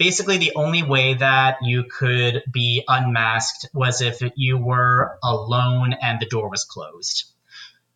basically 0.00 0.38
the 0.38 0.52
only 0.56 0.82
way 0.82 1.12
that 1.12 1.58
you 1.60 1.84
could 1.84 2.42
be 2.50 2.82
unmasked 2.88 3.68
was 3.74 4.00
if 4.00 4.22
you 4.34 4.56
were 4.56 5.18
alone 5.22 5.92
and 5.92 6.18
the 6.18 6.24
door 6.24 6.48
was 6.48 6.64
closed. 6.64 7.26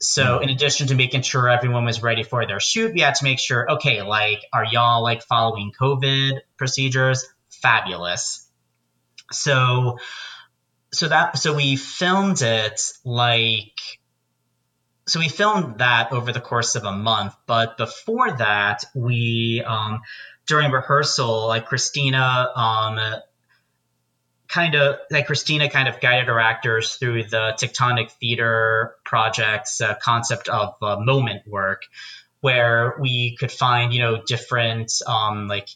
So 0.01 0.41
in 0.41 0.51
addition 0.51 0.89
to 0.89 0.95
making 0.95 1.23
sure 1.23 1.49
everyone 1.49 1.87
was 1.87 2.03
ready 2.03 2.23
for 2.23 2.47
their 2.47 2.61
shoot, 2.61 2.93
we 2.93 3.01
had 3.01 3.15
to 3.15 3.25
make 3.25 3.39
sure, 3.39 3.73
okay, 3.73 4.03
like, 4.03 4.41
are 4.53 4.67
y'all 4.67 5.03
like 5.03 5.23
following 5.23 5.73
COVID 5.81 6.41
procedures? 6.59 7.27
Fabulous. 7.49 8.47
So, 9.33 9.99
so 10.93 11.09
that, 11.09 11.39
so 11.39 11.55
we 11.55 11.77
filmed 11.77 12.43
it 12.43 12.83
like, 13.07 13.81
so 15.07 15.21
we 15.21 15.31
filmed 15.31 15.79
that 15.79 16.13
over 16.13 16.33
the 16.33 16.41
course 16.41 16.75
of 16.75 16.85
a 16.85 16.93
month, 16.93 17.35
but 17.47 17.79
before 17.79 18.31
that, 18.31 18.85
we, 18.95 19.63
um, 19.67 20.03
during 20.47 20.71
rehearsal, 20.71 21.47
like 21.47 21.67
Christina, 21.67 22.51
um, 22.55 22.99
kind 24.49 24.75
of 24.75 24.99
like 25.11 25.27
Christina 25.27 25.69
kind 25.69 25.89
of 25.89 26.01
guided 26.01 26.29
our 26.29 26.39
actors 26.39 26.95
through 26.97 27.25
the 27.25 27.57
Tectonic 27.61 28.11
Theater 28.13 28.95
project's 29.05 29.81
uh, 29.81 29.95
concept 29.95 30.49
of 30.49 30.75
uh, 30.83 30.97
moment 30.99 31.47
work, 31.47 31.83
where 32.41 32.97
we 33.01 33.37
could 33.37 33.51
find 33.51 33.93
you 33.93 34.01
know 34.01 34.23
different 34.23 34.93
um, 35.07 35.49
like 35.49 35.69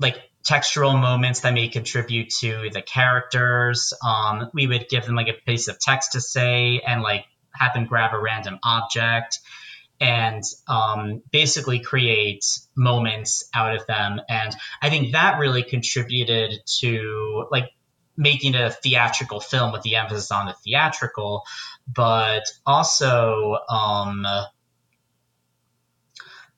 like 0.00 0.18
textural 0.44 1.00
moments 1.00 1.40
that 1.40 1.54
may 1.54 1.68
contribute 1.68 2.28
to 2.28 2.68
the 2.72 2.82
characters. 2.82 3.94
Um, 4.04 4.50
we 4.52 4.66
would 4.66 4.88
give 4.88 5.06
them 5.06 5.14
like 5.14 5.28
a 5.28 5.34
piece 5.46 5.68
of 5.68 5.78
text 5.78 6.12
to 6.12 6.20
say 6.20 6.80
and 6.86 7.02
like 7.02 7.24
have 7.54 7.72
them 7.72 7.86
grab 7.86 8.12
a 8.12 8.18
random 8.18 8.58
object 8.62 9.38
and 10.00 10.42
um, 10.68 11.22
basically 11.30 11.80
create 11.80 12.44
moments 12.76 13.48
out 13.54 13.76
of 13.76 13.86
them. 13.86 14.20
And 14.28 14.54
I 14.82 14.90
think 14.90 15.12
that 15.12 15.38
really 15.38 15.62
contributed 15.62 16.52
to 16.80 17.46
like 17.50 17.70
making 18.16 18.54
a 18.54 18.70
theatrical 18.70 19.40
film 19.40 19.72
with 19.72 19.82
the 19.82 19.96
emphasis 19.96 20.30
on 20.30 20.46
the 20.46 20.54
theatrical, 20.64 21.42
but 21.92 22.44
also 22.66 23.56
um, 23.68 24.26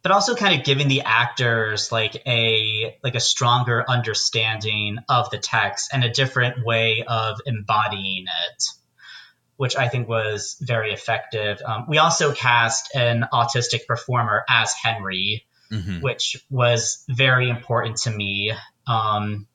but 0.03 0.13
also 0.13 0.37
kind 0.37 0.57
of 0.57 0.65
giving 0.65 0.87
the 0.87 1.03
actors 1.03 1.91
like 1.91 2.23
a 2.27 2.97
like 3.03 3.17
a 3.17 3.21
stronger 3.21 3.85
understanding 3.89 4.99
of 5.09 5.31
the 5.31 5.39
text 5.39 5.91
and 5.93 6.05
a 6.05 6.11
different 6.11 6.65
way 6.65 7.05
of 7.07 7.41
embodying 7.45 8.27
it 8.27 8.65
which 9.57 9.77
I 9.77 9.89
think 9.89 10.09
was 10.09 10.57
very 10.61 10.93
effective. 10.93 11.61
Um, 11.65 11.87
we 11.89 11.99
also 11.99 12.33
cast 12.33 12.95
an 12.95 13.27
autistic 13.33 13.87
performer 13.87 14.45
as 14.49 14.73
Henry, 14.73 15.47
mm-hmm. 15.71 16.01
which 16.01 16.45
was 16.51 17.05
very 17.09 17.49
important 17.49 17.97
to 17.99 18.11
me. 18.11 18.53
Um, 18.87 19.47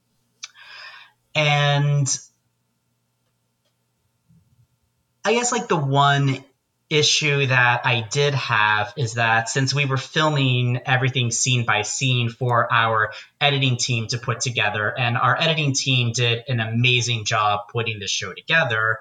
and 1.35 2.07
I 5.23 5.33
guess 5.33 5.51
like 5.51 5.67
the 5.67 5.77
one 5.77 6.43
issue 6.89 7.45
that 7.45 7.85
I 7.85 8.05
did 8.11 8.33
have 8.33 8.93
is 8.97 9.13
that 9.13 9.47
since 9.47 9.73
we 9.73 9.85
were 9.85 9.95
filming 9.95 10.81
everything 10.85 11.31
scene 11.31 11.65
by 11.65 11.83
scene 11.83 12.27
for 12.29 12.71
our 12.71 13.13
editing 13.39 13.77
team 13.77 14.07
to 14.07 14.17
put 14.17 14.41
together, 14.41 14.93
and 14.97 15.17
our 15.17 15.39
editing 15.39 15.73
team 15.73 16.11
did 16.11 16.43
an 16.49 16.59
amazing 16.59 17.23
job 17.23 17.69
putting 17.71 17.99
the 17.99 18.07
show 18.07 18.33
together, 18.33 18.99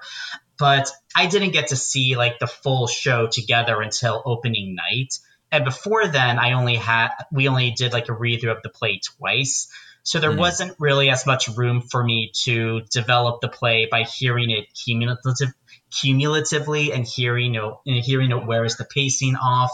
but 0.61 0.91
I 1.15 1.25
didn't 1.25 1.53
get 1.53 1.69
to 1.69 1.75
see 1.75 2.15
like 2.15 2.37
the 2.37 2.45
full 2.45 2.85
show 2.85 3.25
together 3.25 3.81
until 3.81 4.21
opening 4.23 4.75
night. 4.75 5.17
And 5.51 5.65
before 5.65 6.07
then, 6.07 6.37
I 6.37 6.53
only 6.53 6.75
had 6.75 7.09
we 7.31 7.47
only 7.47 7.71
did 7.71 7.93
like 7.93 8.09
a 8.09 8.13
read 8.13 8.41
through 8.41 8.51
of 8.51 8.61
the 8.61 8.69
play 8.69 9.01
twice. 9.03 9.73
So 10.03 10.19
there 10.19 10.31
mm. 10.31 10.37
wasn't 10.37 10.75
really 10.77 11.09
as 11.09 11.25
much 11.25 11.47
room 11.49 11.81
for 11.81 12.03
me 12.03 12.31
to 12.43 12.81
develop 12.91 13.41
the 13.41 13.49
play 13.49 13.87
by 13.89 14.03
hearing 14.03 14.51
it 14.51 14.67
cumulative, 14.73 15.51
cumulatively 15.89 16.93
and 16.93 17.07
hearing 17.07 17.55
you 17.55 17.59
know, 17.59 17.81
and 17.87 17.97
hearing 18.03 18.29
where 18.45 18.63
is 18.63 18.77
the 18.77 18.85
pacing 18.85 19.35
off. 19.37 19.71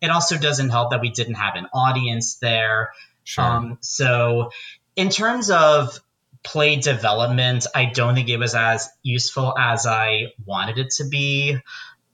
It 0.00 0.08
also 0.08 0.38
doesn't 0.38 0.70
help 0.70 0.92
that 0.92 1.02
we 1.02 1.10
didn't 1.10 1.34
have 1.34 1.56
an 1.56 1.66
audience 1.74 2.36
there. 2.36 2.92
Sure. 3.24 3.44
Um, 3.44 3.78
so 3.82 4.52
in 4.96 5.10
terms 5.10 5.50
of 5.50 6.00
play 6.42 6.76
development, 6.76 7.66
I 7.74 7.86
don't 7.86 8.14
think 8.14 8.28
it 8.28 8.38
was 8.38 8.54
as 8.54 8.88
useful 9.02 9.56
as 9.58 9.86
I 9.86 10.32
wanted 10.44 10.78
it 10.78 10.90
to 10.96 11.08
be. 11.08 11.58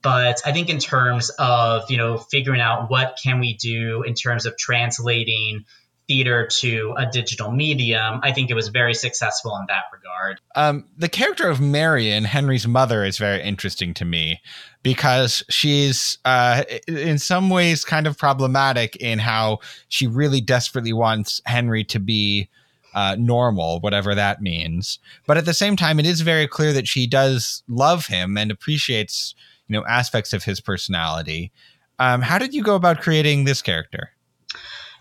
But 0.01 0.41
I 0.45 0.51
think 0.51 0.69
in 0.69 0.79
terms 0.79 1.29
of, 1.39 1.89
you 1.89 1.97
know, 1.97 2.17
figuring 2.17 2.61
out 2.61 2.89
what 2.89 3.19
can 3.21 3.39
we 3.39 3.55
do 3.55 4.03
in 4.03 4.13
terms 4.13 4.45
of 4.45 4.55
translating 4.57 5.65
theater 6.07 6.47
to 6.47 6.95
a 6.97 7.05
digital 7.05 7.51
medium, 7.51 8.21
I 8.23 8.31
think 8.31 8.49
it 8.49 8.53
was 8.53 8.69
very 8.69 8.93
successful 8.93 9.55
in 9.57 9.65
that 9.67 9.83
regard. 9.91 10.39
Um, 10.55 10.85
the 10.97 11.09
character 11.09 11.49
of 11.49 11.59
Marion, 11.59 12.23
Henry's 12.23 12.67
mother, 12.67 13.03
is 13.03 13.17
very 13.17 13.41
interesting 13.41 13.93
to 13.95 14.05
me 14.05 14.39
because 14.83 15.43
she's 15.49 16.17
uh, 16.23 16.63
in 16.87 17.19
some 17.19 17.49
ways 17.49 17.83
kind 17.83 18.07
of 18.07 18.17
problematic 18.17 18.95
in 18.97 19.19
how 19.19 19.59
she 19.89 20.07
really 20.07 20.39
desperately 20.39 20.93
wants 20.93 21.41
Henry 21.45 21.83
to 21.85 21.99
be 21.99 22.49
uh, 22.93 23.15
normal, 23.19 23.79
whatever 23.79 24.15
that 24.15 24.41
means. 24.41 24.99
But 25.25 25.37
at 25.37 25.45
the 25.45 25.53
same 25.53 25.75
time, 25.75 25.99
it 25.99 26.05
is 26.05 26.21
very 26.21 26.47
clear 26.47 26.73
that 26.73 26.87
she 26.87 27.07
does 27.07 27.63
love 27.67 28.07
him 28.07 28.37
and 28.37 28.51
appreciates, 28.51 29.35
you 29.67 29.73
know, 29.73 29.85
aspects 29.85 30.33
of 30.33 30.43
his 30.43 30.59
personality. 30.59 31.51
Um, 31.99 32.21
how 32.21 32.37
did 32.37 32.53
you 32.53 32.63
go 32.63 32.75
about 32.75 33.01
creating 33.01 33.43
this 33.43 33.61
character? 33.61 34.11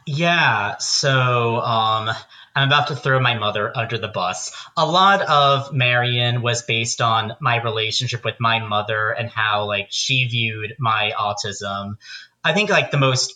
Yeah, 0.06 0.76
so 0.78 1.56
um, 1.56 2.10
I'm 2.54 2.68
about 2.68 2.88
to 2.88 2.96
throw 2.96 3.18
my 3.18 3.36
mother 3.36 3.76
under 3.76 3.98
the 3.98 4.08
bus. 4.08 4.52
A 4.76 4.86
lot 4.86 5.20
of 5.22 5.72
Marion 5.72 6.42
was 6.42 6.62
based 6.62 7.00
on 7.00 7.32
my 7.40 7.60
relationship 7.60 8.24
with 8.24 8.36
my 8.38 8.60
mother 8.60 9.10
and 9.10 9.28
how 9.28 9.66
like 9.66 9.88
she 9.90 10.26
viewed 10.26 10.74
my 10.78 11.12
autism. 11.18 11.96
I 12.44 12.54
think 12.54 12.70
like 12.70 12.92
the 12.92 12.98
most 12.98 13.34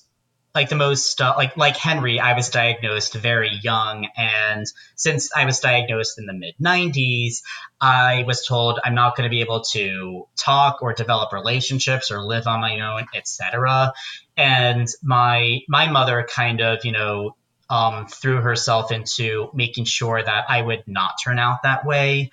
like 0.55 0.69
the 0.69 0.77
most 0.77 1.21
uh, 1.21 1.35
like 1.37 1.57
like 1.57 1.77
Henry, 1.77 2.19
I 2.19 2.35
was 2.35 2.49
diagnosed 2.49 3.15
very 3.15 3.51
young, 3.63 4.09
and 4.17 4.67
since 4.97 5.31
I 5.35 5.45
was 5.45 5.61
diagnosed 5.61 6.19
in 6.19 6.27
the 6.27 6.33
mid 6.33 6.55
'90s, 6.61 7.43
I 7.81 8.25
was 8.27 8.45
told 8.45 8.81
I'm 8.83 8.95
not 8.95 9.17
going 9.17 9.29
to 9.29 9.31
be 9.31 9.43
able 9.43 9.63
to 9.73 10.27
talk 10.37 10.83
or 10.83 10.93
develop 10.93 11.33
relationships 11.33 12.11
or 12.11 12.23
live 12.23 12.47
on 12.47 12.61
my 12.61 12.81
own, 12.81 13.07
etc. 13.15 13.93
And 14.37 14.89
my 15.03 15.61
my 15.69 15.89
mother 15.91 16.27
kind 16.29 16.61
of 16.61 16.85
you 16.85 16.93
know 16.93 17.37
um, 17.69 18.07
threw 18.09 18.41
herself 18.41 18.91
into 18.91 19.51
making 19.55 19.85
sure 19.85 20.21
that 20.21 20.47
I 20.49 20.61
would 20.61 20.83
not 20.89 21.13
turn 21.23 21.39
out 21.39 21.63
that 21.63 21.87
way. 21.87 22.33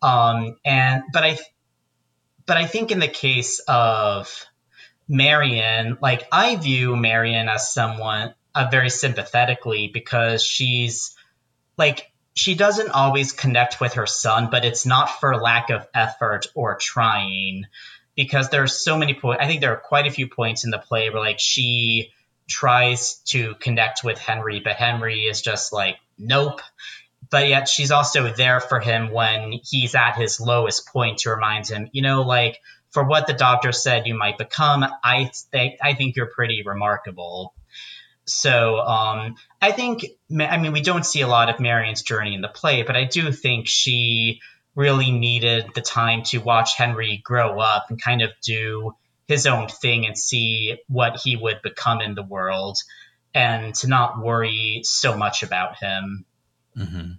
Um, 0.00 0.56
and 0.64 1.02
but 1.12 1.22
I 1.22 1.38
but 2.46 2.56
I 2.56 2.64
think 2.64 2.90
in 2.90 2.98
the 2.98 3.08
case 3.08 3.60
of 3.68 4.47
Marion, 5.08 5.98
like 6.02 6.28
I 6.30 6.56
view 6.56 6.96
Marion 6.96 7.48
as 7.48 7.72
someone 7.72 8.34
uh, 8.54 8.68
very 8.70 8.90
sympathetically 8.90 9.90
because 9.92 10.44
she's 10.44 11.16
like 11.76 12.10
she 12.34 12.54
doesn't 12.54 12.90
always 12.90 13.32
connect 13.32 13.80
with 13.80 13.94
her 13.94 14.06
son, 14.06 14.48
but 14.50 14.64
it's 14.64 14.86
not 14.86 15.20
for 15.20 15.36
lack 15.36 15.70
of 15.70 15.86
effort 15.92 16.46
or 16.54 16.76
trying 16.76 17.64
because 18.14 18.48
there's 18.50 18.78
so 18.78 18.96
many 18.96 19.14
points. 19.14 19.42
I 19.42 19.46
think 19.46 19.60
there 19.60 19.72
are 19.72 19.80
quite 19.80 20.06
a 20.06 20.10
few 20.10 20.28
points 20.28 20.64
in 20.64 20.70
the 20.70 20.78
play 20.78 21.10
where 21.10 21.20
like 21.20 21.40
she 21.40 22.12
tries 22.48 23.16
to 23.26 23.54
connect 23.56 24.04
with 24.04 24.18
Henry, 24.18 24.60
but 24.60 24.76
Henry 24.76 25.22
is 25.22 25.40
just 25.40 25.72
like 25.72 25.96
nope. 26.18 26.60
But 27.30 27.48
yet 27.48 27.68
she's 27.68 27.90
also 27.90 28.32
there 28.32 28.60
for 28.60 28.80
him 28.80 29.10
when 29.10 29.52
he's 29.64 29.94
at 29.94 30.16
his 30.16 30.40
lowest 30.40 30.88
point 30.88 31.18
to 31.18 31.30
remind 31.30 31.68
him, 31.68 31.88
you 31.92 32.02
know, 32.02 32.22
like 32.22 32.60
for 32.90 33.04
what 33.04 33.26
the 33.26 33.32
doctor 33.32 33.72
said 33.72 34.06
you 34.06 34.14
might 34.14 34.38
become, 34.38 34.84
I 35.04 35.30
think 35.52 35.78
I 35.82 35.94
think 35.94 36.16
you're 36.16 36.30
pretty 36.34 36.62
remarkable. 36.64 37.54
So 38.24 38.78
um, 38.78 39.36
I 39.60 39.72
think 39.72 40.04
I 40.38 40.58
mean 40.58 40.72
we 40.72 40.82
don't 40.82 41.04
see 41.04 41.22
a 41.22 41.28
lot 41.28 41.48
of 41.48 41.60
Marion's 41.60 42.02
journey 42.02 42.34
in 42.34 42.40
the 42.40 42.48
play, 42.48 42.82
but 42.82 42.96
I 42.96 43.04
do 43.04 43.32
think 43.32 43.68
she 43.68 44.40
really 44.74 45.10
needed 45.10 45.70
the 45.74 45.80
time 45.80 46.22
to 46.22 46.38
watch 46.38 46.76
Henry 46.76 47.20
grow 47.24 47.58
up 47.58 47.86
and 47.88 48.00
kind 48.00 48.22
of 48.22 48.30
do 48.42 48.92
his 49.26 49.46
own 49.46 49.68
thing 49.68 50.06
and 50.06 50.16
see 50.16 50.78
what 50.88 51.16
he 51.16 51.36
would 51.36 51.60
become 51.62 52.00
in 52.00 52.14
the 52.14 52.22
world, 52.22 52.78
and 53.34 53.74
to 53.76 53.88
not 53.88 54.22
worry 54.22 54.80
so 54.84 55.16
much 55.16 55.42
about 55.42 55.76
him. 55.76 56.24
Mm-hmm. 56.76 57.12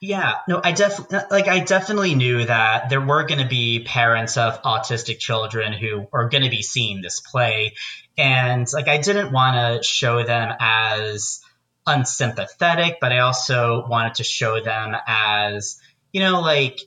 Yeah, 0.00 0.34
no, 0.48 0.60
I 0.62 0.72
definitely 0.72 1.18
like 1.30 1.48
I 1.48 1.60
definitely 1.60 2.14
knew 2.14 2.44
that 2.44 2.90
there 2.90 3.00
were 3.00 3.24
going 3.24 3.40
to 3.40 3.48
be 3.48 3.84
parents 3.84 4.36
of 4.36 4.62
autistic 4.62 5.18
children 5.18 5.72
who 5.72 6.06
are 6.12 6.28
going 6.28 6.44
to 6.44 6.50
be 6.50 6.62
seeing 6.62 7.02
this 7.02 7.20
play 7.20 7.74
and 8.18 8.66
like 8.72 8.88
I 8.88 8.98
didn't 8.98 9.32
want 9.32 9.56
to 9.56 9.86
show 9.86 10.24
them 10.24 10.54
as 10.58 11.40
unsympathetic, 11.86 12.98
but 13.00 13.12
I 13.12 13.18
also 13.18 13.86
wanted 13.88 14.14
to 14.16 14.24
show 14.24 14.60
them 14.60 14.96
as, 15.06 15.78
you 16.12 16.20
know, 16.20 16.40
like 16.40 16.80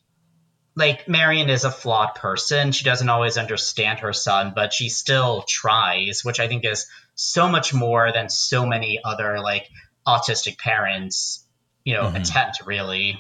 like 0.76 1.08
Marion 1.10 1.50
is 1.50 1.66
a 1.66 1.72
flawed 1.72 2.16
person. 2.16 2.72
She 2.72 2.86
doesn't 2.86 3.10
always 3.10 3.38
understand 3.38 4.00
her 4.00 4.14
son, 4.14 4.54
but 4.56 4.72
she 4.72 4.90
still 4.90 5.44
tries, 5.48 6.24
which 6.24 6.40
I 6.40 6.48
think 6.48 6.64
is 6.64 6.88
so 7.16 7.50
much 7.50 7.74
more 7.74 8.12
than 8.14 8.30
so 8.30 8.66
many 8.66 9.00
other 9.04 9.40
like 9.40 9.68
autistic 10.08 10.58
parents 10.58 11.46
you 11.90 11.96
know, 11.96 12.04
mm-hmm. 12.04 12.18
attempt 12.18 12.62
really. 12.68 13.18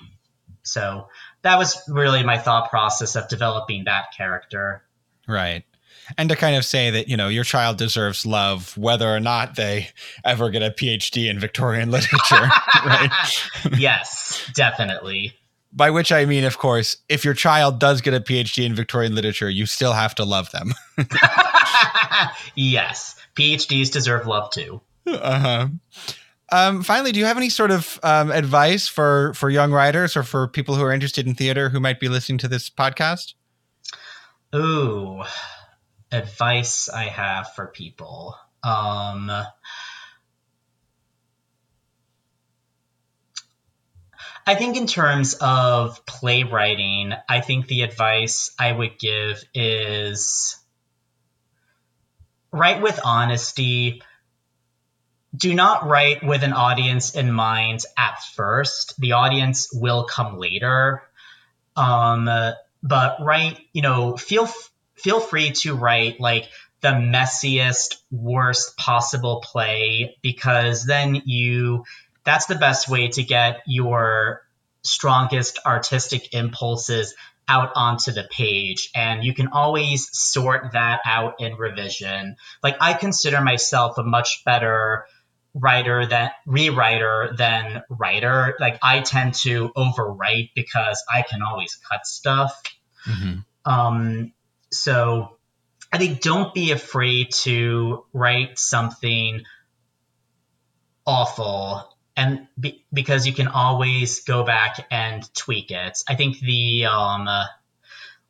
So 0.62 1.08
that 1.42 1.58
was 1.58 1.82
really 1.88 2.22
my 2.22 2.38
thought 2.38 2.70
process 2.70 3.16
of 3.16 3.28
developing 3.28 3.86
that 3.86 4.14
character. 4.16 4.84
Right. 5.28 5.64
And 6.20 6.30
to 6.30 6.36
kind 6.36 6.56
of 6.56 6.64
say 6.64 6.92
that, 6.92 7.08
you 7.08 7.18
know, 7.18 7.30
your 7.30 7.44
child 7.44 7.78
deserves 7.78 8.28
love 8.28 8.78
whether 8.78 9.10
or 9.10 9.20
not 9.20 9.56
they 9.56 9.90
ever 10.24 10.52
get 10.52 10.62
a 10.62 10.70
PhD 10.70 11.32
in 11.32 11.40
Victorian 11.40 11.90
literature, 11.92 12.48
right? 12.86 13.10
yes, 13.80 14.48
definitely. 14.54 15.34
By 15.74 15.90
which 15.90 16.12
I 16.12 16.26
mean, 16.26 16.44
of 16.44 16.60
course, 16.60 16.98
if 17.10 17.26
your 17.26 17.34
child 17.34 17.80
does 17.80 18.02
get 18.02 18.14
a 18.14 18.20
PhD 18.20 18.66
in 18.66 18.76
Victorian 18.76 19.16
literature, 19.16 19.50
you 19.50 19.66
still 19.66 19.94
have 19.94 20.14
to 20.16 20.26
love 20.26 20.52
them. 20.52 20.76
yes, 22.56 23.16
PhDs 23.36 23.92
deserve 23.92 24.28
love 24.28 24.52
too. 24.52 24.82
Uh 25.08 25.40
huh. 25.40 25.68
Um, 26.52 26.84
finally, 26.84 27.12
do 27.12 27.20
you 27.20 27.26
have 27.26 27.38
any 27.38 27.50
sort 27.50 27.72
of 27.72 28.00
um, 28.04 28.32
advice 28.32 28.88
for 28.88 29.34
for 29.36 29.50
young 29.50 29.72
writers 29.72 30.18
or 30.18 30.24
for 30.24 30.48
people 30.48 30.76
who 30.76 30.84
are 30.84 30.92
interested 30.92 31.28
in 31.28 31.36
theater 31.36 31.70
who 31.70 31.80
might 31.80 32.00
be 32.00 32.10
listening 32.10 32.40
to 32.40 32.48
this 32.48 32.70
podcast? 32.70 33.34
Ooh, 34.56 35.24
advice 36.12 36.90
I 36.90 37.06
have 37.06 37.54
for 37.54 37.68
people. 37.68 38.36
Um, 38.64 39.32
I 44.48 44.56
think 44.56 44.78
in 44.78 44.88
terms 44.88 45.36
of 45.36 46.04
playwriting, 46.08 47.14
I 47.28 47.42
think 47.42 47.68
the 47.68 47.84
advice 47.84 48.52
I 48.58 48.72
would 48.72 48.98
give 48.98 49.44
is 49.54 50.58
write 52.52 52.82
with 52.82 53.00
honesty 53.06 54.02
do 55.36 55.54
not 55.54 55.86
write 55.86 56.24
with 56.24 56.44
an 56.44 56.54
audience 56.54 57.16
in 57.16 57.32
mind 57.32 57.82
at 57.98 58.22
first. 58.36 59.00
The 59.00 59.14
audience 59.14 59.70
will 59.72 60.06
come 60.06 60.38
later. 60.38 61.04
Um, 61.76 62.30
but 62.82 63.18
write, 63.22 63.60
you 63.74 63.82
know, 63.82 64.18
feel 64.18 64.50
feel 64.96 65.20
free 65.20 65.52
to 65.52 65.76
write 65.76 66.20
like 66.20 66.50
the 66.82 66.90
messiest, 66.90 67.98
worst 68.12 68.78
possible 68.78 69.42
play 69.42 70.18
because 70.22 70.86
then 70.86 71.22
you 71.26 71.84
that's 72.24 72.46
the 72.48 72.56
best 72.56 72.90
way 72.90 73.08
to 73.10 73.24
get 73.24 73.62
your 73.66 74.42
strongest 74.84 75.60
artistic 75.66 76.34
impulses 76.34 77.16
out 77.48 77.72
onto 77.76 78.12
the 78.12 78.28
page 78.30 78.92
and 78.94 79.24
you 79.24 79.34
can 79.34 79.48
always 79.48 80.08
sort 80.18 80.74
that 80.74 81.02
out 81.06 81.36
in 81.40 81.56
revision. 81.56 82.36
Like 82.62 82.78
I 82.80 82.94
consider 82.94 83.42
myself 83.42 83.98
a 83.98 84.04
much 84.04 84.44
better 84.46 85.06
writer 85.54 86.06
than 86.06 86.30
rewriter 86.48 87.36
than 87.36 87.84
writer. 87.90 88.56
Like 88.60 88.80
I 88.82 89.00
tend 89.02 89.34
to 89.36 89.70
overwrite 89.76 90.52
because 90.56 91.04
I 91.12 91.24
can 91.24 91.42
always 91.42 91.80
cut 91.90 92.06
stuff. 92.06 92.62
Mm-hmm. 93.08 93.40
Um, 93.72 94.34
so 94.72 95.38
I 95.92 95.98
think 95.98 96.22
don't 96.22 96.54
be 96.54 96.72
afraid 96.72 97.32
to 97.44 98.06
write 98.14 98.60
something 98.60 99.42
awful 101.06 101.96
and 102.16 102.48
be, 102.60 102.86
because 102.94 103.26
you 103.26 103.34
can 103.34 103.48
always 103.48 104.24
go 104.26 104.44
back 104.44 104.86
and 104.92 105.28
tweak 105.34 105.72
it. 105.72 105.98
I 106.08 106.16
think 106.16 106.40
the 106.40 106.86
um, 106.86 107.28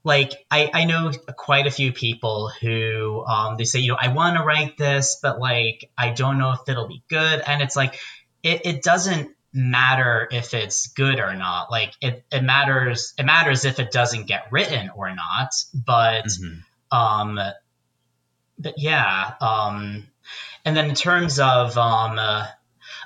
like 0.03 0.33
I, 0.49 0.69
I 0.73 0.85
know 0.85 1.11
quite 1.35 1.67
a 1.67 1.71
few 1.71 1.91
people 1.91 2.51
who 2.61 3.23
um, 3.25 3.57
they 3.57 3.65
say 3.65 3.79
you 3.79 3.89
know 3.89 3.97
i 3.99 4.09
want 4.09 4.37
to 4.37 4.43
write 4.43 4.77
this 4.77 5.19
but 5.21 5.39
like 5.39 5.89
i 5.97 6.11
don't 6.11 6.37
know 6.37 6.51
if 6.51 6.59
it'll 6.67 6.87
be 6.87 7.03
good 7.09 7.41
and 7.45 7.61
it's 7.61 7.75
like 7.75 7.99
it, 8.43 8.65
it 8.65 8.83
doesn't 8.83 9.35
matter 9.51 10.27
if 10.31 10.53
it's 10.53 10.87
good 10.87 11.19
or 11.19 11.35
not 11.35 11.71
like 11.71 11.93
it, 12.01 12.23
it 12.31 12.43
matters 12.43 13.13
it 13.17 13.25
matters 13.25 13.65
if 13.65 13.79
it 13.79 13.91
doesn't 13.91 14.27
get 14.27 14.51
written 14.51 14.91
or 14.95 15.13
not 15.13 15.49
but 15.73 16.25
mm-hmm. 16.25 16.97
um 16.97 17.39
but 18.59 18.73
yeah 18.77 19.33
um 19.41 20.05
and 20.65 20.77
then 20.77 20.89
in 20.89 20.95
terms 20.95 21.39
of 21.39 21.75
um 21.77 22.19
uh, 22.19 22.45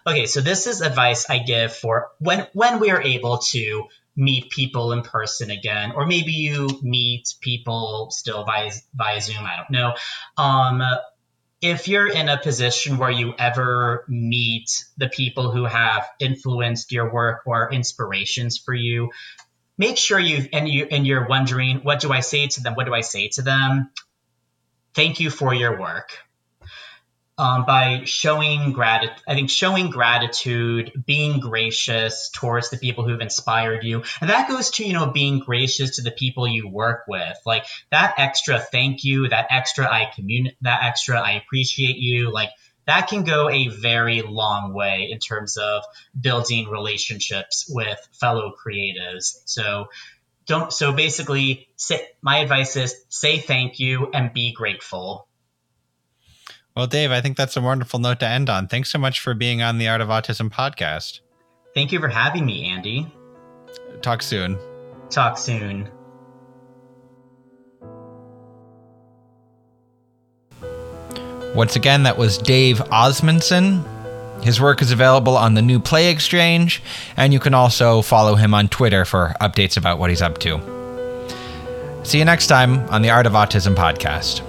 okay 0.06 0.26
so 0.26 0.42
this 0.42 0.68
is 0.68 0.82
advice 0.82 1.30
i 1.30 1.38
give 1.38 1.74
for 1.74 2.10
when 2.20 2.46
when 2.52 2.80
we 2.80 2.92
are 2.92 3.02
able 3.02 3.38
to 3.38 3.86
meet 4.16 4.50
people 4.50 4.92
in 4.92 5.02
person 5.02 5.50
again, 5.50 5.92
or 5.96 6.06
maybe 6.06 6.32
you 6.32 6.68
meet 6.82 7.34
people 7.42 8.10
still 8.12 8.44
via 8.44 8.72
via 8.94 9.22
Zoom. 9.22 9.44
I 9.44 9.58
don't 9.58 9.72
know. 9.72 9.96
Um, 10.38 10.84
if 11.62 11.88
you're 11.88 12.08
in 12.08 12.28
a 12.28 12.38
position 12.38 12.98
where 12.98 13.10
you 13.10 13.34
ever 13.40 14.06
meet 14.10 14.84
the 14.98 15.08
people 15.08 15.50
who 15.52 15.64
have 15.64 16.06
influenced 16.20 16.92
your 16.92 17.12
work 17.12 17.44
or 17.46 17.72
inspirations 17.72 18.58
for 18.58 18.74
you, 18.74 19.12
make 19.78 19.98
sure 19.98 20.20
you 20.20 20.48
and 20.52 20.68
you 20.68 20.86
and 20.92 21.08
you're 21.08 21.28
wondering, 21.28 21.78
what 21.78 22.02
do 22.02 22.12
I 22.12 22.20
say 22.20 22.48
to 22.48 22.62
them? 22.62 22.76
What 22.76 22.86
do 22.86 22.94
I 22.94 23.02
say 23.02 23.30
to 23.30 23.42
them? 23.42 23.92
Thank 24.94 25.20
you 25.20 25.30
for 25.30 25.54
your 25.54 25.80
work 25.80 26.20
um, 27.38 27.66
by 27.66 28.04
showing 28.06 28.74
gratitude. 28.74 29.24
I 29.28 29.34
think 29.34 29.50
showing 29.50 29.90
gratitude, 29.90 30.92
being 31.06 31.40
gracious 31.40 32.30
towards 32.30 32.70
the 32.70 32.78
people 32.78 33.08
who've 33.08 33.22
inspired 33.22 33.84
you, 33.84 34.04
and 34.22 34.30
that 34.30 34.48
goes 34.48 34.72
to 34.72 34.86
you 34.86 34.94
know 34.94 35.08
being 35.08 35.40
gracious 35.40 35.96
to 35.96 36.04
the 36.04 36.12
people 36.12 36.48
you 36.48 36.68
work 36.68 37.06
with. 37.08 37.38
Like 37.46 37.66
that 37.92 38.16
extra 38.18 38.60
thank 38.60 39.04
you, 39.04 39.30
that 39.30 39.48
extra 39.50 39.92
I 39.92 40.12
commun, 40.14 40.52
that 40.62 40.84
extra 40.84 41.20
I 41.20 41.32
appreciate 41.34 41.98
you. 41.98 42.32
Like 42.32 42.50
that 42.86 43.08
can 43.08 43.24
go 43.24 43.50
a 43.50 43.68
very 43.68 44.22
long 44.22 44.74
way 44.74 45.10
in 45.12 45.20
terms 45.20 45.58
of 45.58 45.84
building 46.20 46.70
relationships 46.70 47.66
with 47.70 47.98
fellow 48.20 48.54
creatives. 48.64 49.42
So 49.46 49.88
don't. 50.46 50.72
So 50.72 50.92
basically, 50.92 51.70
say, 51.78 52.08
my 52.22 52.40
advice 52.40 52.76
is 52.76 52.96
say 53.10 53.40
thank 53.40 53.80
you 53.80 54.12
and 54.14 54.34
be 54.34 54.54
grateful. 54.54 55.28
Well, 56.76 56.88
Dave, 56.88 57.12
I 57.12 57.22
think 57.22 57.38
that's 57.38 57.56
a 57.56 57.62
wonderful 57.62 58.00
note 58.00 58.20
to 58.22 58.28
end 58.28 58.50
on. 58.50 58.68
Thanks 58.68 58.92
so 58.92 58.98
much 58.98 59.20
for 59.20 59.36
being 59.36 59.62
on 59.62 59.78
the 59.78 59.88
Art 59.88 60.02
of 60.02 60.08
Autism 60.08 60.50
podcast. 60.50 61.20
Thank 61.76 61.92
you 61.92 62.00
for 62.00 62.08
having 62.08 62.46
me, 62.46 62.66
Andy. 62.66 63.14
Talk 64.02 64.24
soon. 64.24 64.58
Talk 65.10 65.38
soon. 65.38 65.88
Once 71.54 71.76
again, 71.76 72.04
that 72.04 72.18
was 72.18 72.40
Dave 72.40 72.82
Osmundsen. 72.92 73.84
His 74.42 74.60
work 74.60 74.82
is 74.82 74.92
available 74.92 75.38
on 75.38 75.54
the 75.54 75.62
New 75.62 75.80
Play 75.80 76.10
Exchange, 76.10 76.82
and 77.16 77.32
you 77.32 77.40
can 77.40 77.54
also 77.54 78.02
follow 78.02 78.34
him 78.34 78.56
on 78.56 78.68
Twitter 78.68 79.06
for 79.06 79.36
updates 79.40 79.78
about 79.78 80.00
what 80.00 80.10
he's 80.10 80.24
up 80.24 80.40
to. 80.40 80.60
See 82.04 82.18
you 82.18 82.26
next 82.26 82.48
time 82.48 82.80
on 82.90 83.04
the 83.04 83.12
Art 83.12 83.28
of 83.28 83.34
Autism 83.34 83.76
podcast. 83.76 84.42